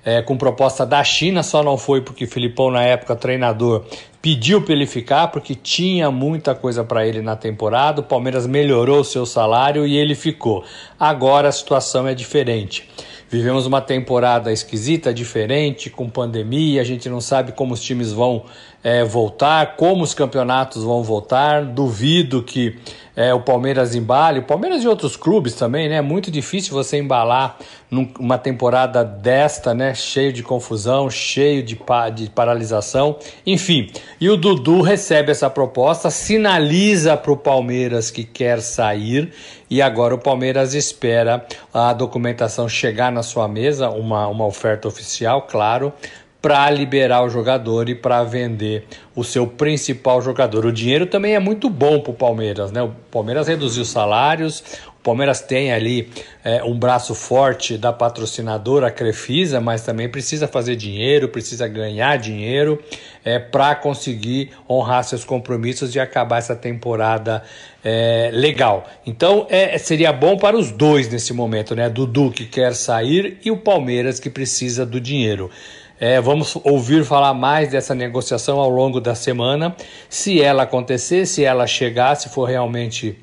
é, 0.04 0.22
com 0.22 0.36
proposta 0.36 0.84
da 0.84 1.02
China, 1.04 1.42
só 1.42 1.62
não 1.62 1.76
foi 1.76 2.00
porque 2.00 2.26
Filipão, 2.26 2.70
na 2.70 2.82
época 2.82 3.14
treinador, 3.14 3.84
pediu 4.20 4.62
para 4.62 4.74
ele 4.74 4.86
ficar 4.86 5.28
porque 5.28 5.54
tinha 5.54 6.10
muita 6.10 6.54
coisa 6.54 6.82
para 6.82 7.06
ele 7.06 7.22
na 7.22 7.36
temporada. 7.36 8.00
O 8.00 8.04
Palmeiras 8.04 8.46
melhorou 8.46 9.04
seu 9.04 9.24
salário 9.24 9.86
e 9.86 9.96
ele 9.96 10.14
ficou. 10.14 10.64
Agora 10.98 11.48
a 11.48 11.52
situação 11.52 12.06
é 12.06 12.14
diferente. 12.14 12.88
Vivemos 13.30 13.66
uma 13.66 13.82
temporada 13.82 14.50
esquisita, 14.50 15.12
diferente, 15.12 15.90
com 15.90 16.08
pandemia, 16.08 16.80
a 16.80 16.84
gente 16.84 17.10
não 17.10 17.20
sabe 17.20 17.52
como 17.52 17.74
os 17.74 17.82
times 17.82 18.10
vão 18.10 18.46
é, 18.82 19.04
voltar, 19.04 19.76
como 19.76 20.02
os 20.02 20.14
campeonatos 20.14 20.84
vão 20.84 21.02
voltar. 21.02 21.64
Duvido 21.64 22.42
que 22.42 22.78
é, 23.16 23.34
o 23.34 23.40
Palmeiras 23.40 23.96
embale, 23.96 24.38
o 24.38 24.44
Palmeiras 24.44 24.84
e 24.84 24.86
outros 24.86 25.16
clubes 25.16 25.54
também, 25.54 25.88
né? 25.88 25.96
É 25.96 26.00
muito 26.00 26.30
difícil 26.30 26.72
você 26.72 26.98
embalar 26.98 27.58
numa 27.90 28.38
temporada 28.38 29.04
desta, 29.04 29.74
né? 29.74 29.92
Cheio 29.92 30.32
de 30.32 30.42
confusão, 30.42 31.10
cheio 31.10 31.62
de, 31.62 31.74
pa 31.74 32.10
de 32.10 32.30
paralisação, 32.30 33.16
enfim. 33.44 33.90
E 34.20 34.30
o 34.30 34.36
Dudu 34.36 34.82
recebe 34.82 35.32
essa 35.32 35.50
proposta, 35.50 36.10
sinaliza 36.10 37.16
para 37.16 37.32
o 37.32 37.36
Palmeiras 37.36 38.08
que 38.08 38.22
quer 38.22 38.60
sair 38.60 39.32
e 39.68 39.82
agora 39.82 40.14
o 40.14 40.18
Palmeiras 40.18 40.72
espera 40.72 41.44
a 41.74 41.92
documentação 41.92 42.68
chegar 42.68 43.10
na 43.10 43.24
sua 43.24 43.48
mesa, 43.48 43.90
uma, 43.90 44.28
uma 44.28 44.46
oferta 44.46 44.86
oficial, 44.86 45.42
claro, 45.42 45.92
para 46.40 46.70
liberar 46.70 47.24
o 47.24 47.28
jogador 47.28 47.88
e 47.88 47.94
para 47.94 48.22
vender 48.22 48.86
o 49.14 49.24
seu 49.24 49.46
principal 49.46 50.22
jogador. 50.22 50.64
O 50.66 50.72
dinheiro 50.72 51.06
também 51.06 51.34
é 51.34 51.40
muito 51.40 51.68
bom 51.68 52.00
para 52.00 52.12
o 52.12 52.14
Palmeiras, 52.14 52.70
né? 52.70 52.80
O 52.82 52.90
Palmeiras 53.10 53.48
reduziu 53.48 53.84
salários, 53.84 54.62
o 55.00 55.02
Palmeiras 55.02 55.40
tem 55.40 55.72
ali 55.72 56.08
é, 56.44 56.62
um 56.62 56.78
braço 56.78 57.12
forte 57.14 57.76
da 57.76 57.92
patrocinadora 57.92 58.90
Crefisa, 58.90 59.60
mas 59.60 59.82
também 59.82 60.08
precisa 60.08 60.46
fazer 60.46 60.76
dinheiro, 60.76 61.28
precisa 61.28 61.66
ganhar 61.66 62.16
dinheiro 62.18 62.80
é, 63.24 63.40
para 63.40 63.74
conseguir 63.74 64.50
honrar 64.68 65.02
seus 65.02 65.24
compromissos 65.24 65.94
e 65.94 65.98
acabar 65.98 66.38
essa 66.38 66.54
temporada 66.54 67.42
é, 67.84 68.30
legal. 68.32 68.88
Então 69.04 69.46
é, 69.50 69.76
seria 69.78 70.12
bom 70.12 70.36
para 70.36 70.56
os 70.56 70.70
dois 70.70 71.08
nesse 71.08 71.32
momento, 71.32 71.74
né? 71.74 71.88
Dudu 71.88 72.30
que 72.30 72.46
quer 72.46 72.74
sair 72.74 73.38
e 73.44 73.50
o 73.50 73.56
Palmeiras 73.56 74.20
que 74.20 74.30
precisa 74.30 74.86
do 74.86 75.00
dinheiro. 75.00 75.50
É, 76.00 76.20
vamos 76.20 76.56
ouvir 76.62 77.04
falar 77.04 77.34
mais 77.34 77.70
dessa 77.70 77.94
negociação 77.94 78.60
ao 78.60 78.70
longo 78.70 79.00
da 79.00 79.14
semana. 79.14 79.74
Se 80.08 80.40
ela 80.40 80.62
acontecer, 80.62 81.26
se 81.26 81.44
ela 81.44 81.66
chegar, 81.66 82.14
se 82.14 82.28
for 82.28 82.44
realmente 82.44 83.18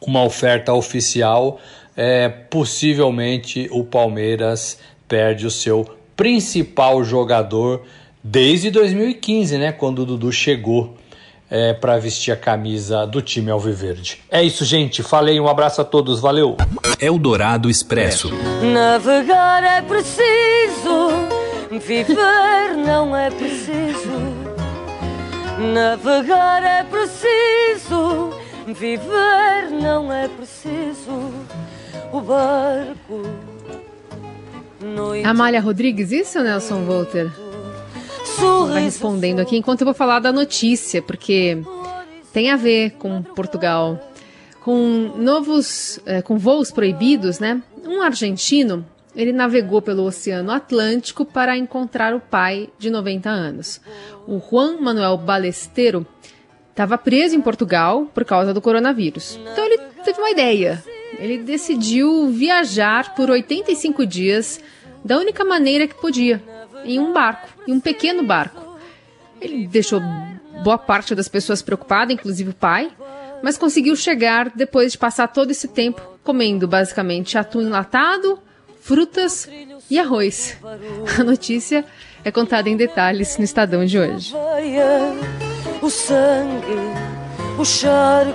uma 0.00 0.22
oferta 0.24 0.72
oficial, 0.72 1.60
é, 1.96 2.28
possivelmente 2.28 3.68
o 3.70 3.84
Palmeiras 3.84 4.78
perde 5.06 5.46
o 5.46 5.50
seu 5.50 5.88
principal 6.16 7.04
jogador 7.04 7.82
desde 8.22 8.70
2015, 8.70 9.58
né, 9.58 9.72
quando 9.72 10.00
o 10.00 10.06
Dudu 10.06 10.32
chegou 10.32 10.96
é, 11.50 11.72
para 11.72 11.98
vestir 11.98 12.32
a 12.32 12.36
camisa 12.36 13.06
do 13.06 13.20
time 13.22 13.50
Alviverde. 13.50 14.20
É 14.30 14.42
isso, 14.42 14.64
gente. 14.64 15.02
Falei, 15.02 15.38
um 15.38 15.48
abraço 15.48 15.80
a 15.80 15.84
todos, 15.84 16.20
valeu. 16.20 16.56
Eldorado 16.98 17.70
Expresso. 17.70 18.30
Navegar 18.62 19.62
é 19.62 19.82
preciso 19.82 21.33
Viver 21.74 22.06
não 22.86 23.16
é 23.16 23.28
preciso, 23.32 24.08
navegar 25.74 26.62
é 26.62 26.84
preciso, 26.84 28.30
viver 28.64 29.70
não 29.82 30.12
é 30.12 30.28
preciso. 30.28 31.32
O 32.12 32.20
barco. 32.20 33.22
Amália 35.24 35.60
Rodrigues, 35.60 36.12
isso, 36.12 36.40
Nelson 36.40 36.84
Volter? 36.84 37.28
Vai 38.68 38.84
respondendo 38.84 39.40
aqui 39.40 39.56
enquanto 39.56 39.80
eu 39.80 39.86
vou 39.86 39.94
falar 39.94 40.20
da 40.20 40.30
notícia, 40.30 41.02
porque 41.02 41.60
tem 42.32 42.52
a 42.52 42.56
ver 42.56 42.92
com 42.92 43.20
Portugal. 43.20 43.98
Com 44.60 45.12
novos, 45.16 45.98
é, 46.06 46.22
com 46.22 46.38
voos 46.38 46.70
proibidos, 46.70 47.40
né? 47.40 47.60
Um 47.84 48.00
argentino 48.00 48.86
ele 49.14 49.32
navegou 49.32 49.80
pelo 49.80 50.04
Oceano 50.04 50.50
Atlântico 50.50 51.24
para 51.24 51.56
encontrar 51.56 52.14
o 52.14 52.20
pai 52.20 52.68
de 52.78 52.90
90 52.90 53.28
anos. 53.28 53.80
O 54.26 54.40
Juan 54.40 54.78
Manuel 54.80 55.16
Balesteiro 55.16 56.06
estava 56.70 56.98
preso 56.98 57.36
em 57.36 57.40
Portugal 57.40 58.06
por 58.12 58.24
causa 58.24 58.52
do 58.52 58.60
coronavírus. 58.60 59.38
Então 59.52 59.64
ele 59.64 59.78
teve 60.04 60.18
uma 60.18 60.30
ideia. 60.30 60.82
Ele 61.18 61.38
decidiu 61.38 62.28
viajar 62.28 63.14
por 63.14 63.30
85 63.30 64.04
dias 64.04 64.60
da 65.04 65.18
única 65.18 65.44
maneira 65.44 65.86
que 65.86 65.94
podia, 65.94 66.42
em 66.84 66.98
um 66.98 67.12
barco, 67.12 67.48
em 67.68 67.72
um 67.72 67.80
pequeno 67.80 68.24
barco. 68.24 68.76
Ele 69.40 69.66
deixou 69.66 70.00
boa 70.64 70.78
parte 70.78 71.14
das 71.14 71.28
pessoas 71.28 71.62
preocupada, 71.62 72.12
inclusive 72.12 72.50
o 72.50 72.54
pai, 72.54 72.90
mas 73.42 73.58
conseguiu 73.58 73.94
chegar 73.94 74.50
depois 74.50 74.92
de 74.92 74.98
passar 74.98 75.28
todo 75.28 75.50
esse 75.50 75.68
tempo 75.68 76.00
comendo 76.24 76.66
basicamente 76.66 77.36
atum 77.36 77.60
enlatado, 77.60 78.40
frutas 78.84 79.48
e 79.90 79.98
arroz. 79.98 80.58
A 81.18 81.24
notícia 81.24 81.86
é 82.22 82.30
contada 82.30 82.68
em 82.68 82.76
detalhes 82.76 83.38
no 83.38 83.44
Estadão 83.44 83.82
de 83.86 83.98
hoje. 83.98 84.34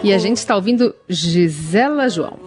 E 0.01 0.12
a 0.12 0.17
gente 0.17 0.38
está 0.38 0.55
ouvindo 0.55 0.95
Gisela 1.07 2.09
João. 2.09 2.39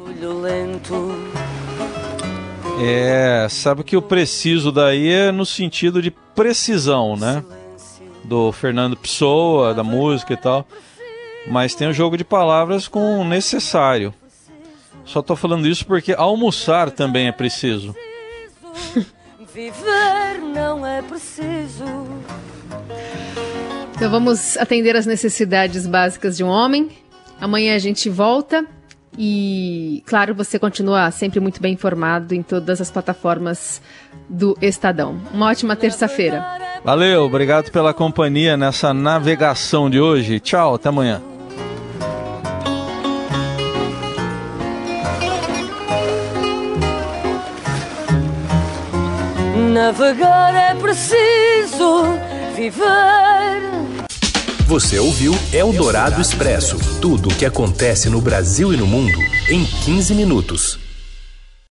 É, 2.84 3.46
sabe 3.48 3.84
que 3.84 3.96
o 3.96 4.02
preciso 4.02 4.72
daí 4.72 5.08
é 5.08 5.30
no 5.30 5.46
sentido 5.46 6.02
de 6.02 6.10
precisão, 6.10 7.16
né? 7.16 7.44
Do 8.24 8.50
Fernando 8.50 8.96
Pessoa, 8.96 9.74
da 9.74 9.84
música 9.84 10.32
e 10.34 10.36
tal. 10.36 10.66
Mas 11.46 11.76
tem 11.76 11.88
o 11.88 11.92
jogo 11.92 12.16
de 12.16 12.24
palavras 12.24 12.88
com 12.88 13.24
necessário. 13.24 14.12
Só 15.04 15.22
tô 15.22 15.36
falando 15.36 15.66
isso 15.66 15.86
porque 15.86 16.12
almoçar 16.12 16.90
também 16.90 17.28
é 17.28 17.32
preciso. 17.32 17.94
Viver 19.54 20.40
não 20.54 20.86
é 20.86 21.02
preciso. 21.02 21.84
Então 23.94 24.10
vamos 24.10 24.56
atender 24.56 24.96
as 24.96 25.04
necessidades 25.04 25.86
básicas 25.86 26.36
de 26.36 26.42
um 26.42 26.48
homem. 26.48 26.90
Amanhã 27.40 27.74
a 27.74 27.78
gente 27.78 28.08
volta 28.08 28.66
e, 29.18 30.02
claro, 30.06 30.34
você 30.34 30.58
continua 30.58 31.10
sempre 31.10 31.38
muito 31.38 31.60
bem 31.60 31.74
informado 31.74 32.34
em 32.34 32.42
todas 32.42 32.80
as 32.80 32.90
plataformas 32.90 33.82
do 34.28 34.56
Estadão. 34.62 35.20
Uma 35.34 35.48
ótima 35.50 35.76
terça-feira. 35.76 36.44
Valeu, 36.84 37.24
obrigado 37.24 37.70
pela 37.70 37.92
companhia 37.92 38.56
nessa 38.56 38.94
navegação 38.94 39.90
de 39.90 40.00
hoje. 40.00 40.40
Tchau, 40.40 40.74
até 40.74 40.88
amanhã. 40.88 41.22
Navegar 49.72 50.54
é 50.54 50.74
preciso 50.74 52.04
viver. 52.54 53.62
Você 54.66 54.98
ouviu 54.98 55.34
Eldorado 55.50 56.20
Expresso 56.20 56.76
tudo 57.00 57.30
o 57.30 57.34
que 57.34 57.46
acontece 57.46 58.10
no 58.10 58.20
Brasil 58.20 58.74
e 58.74 58.76
no 58.76 58.86
mundo 58.86 59.18
em 59.48 59.64
15 59.64 60.14
minutos. 60.14 60.81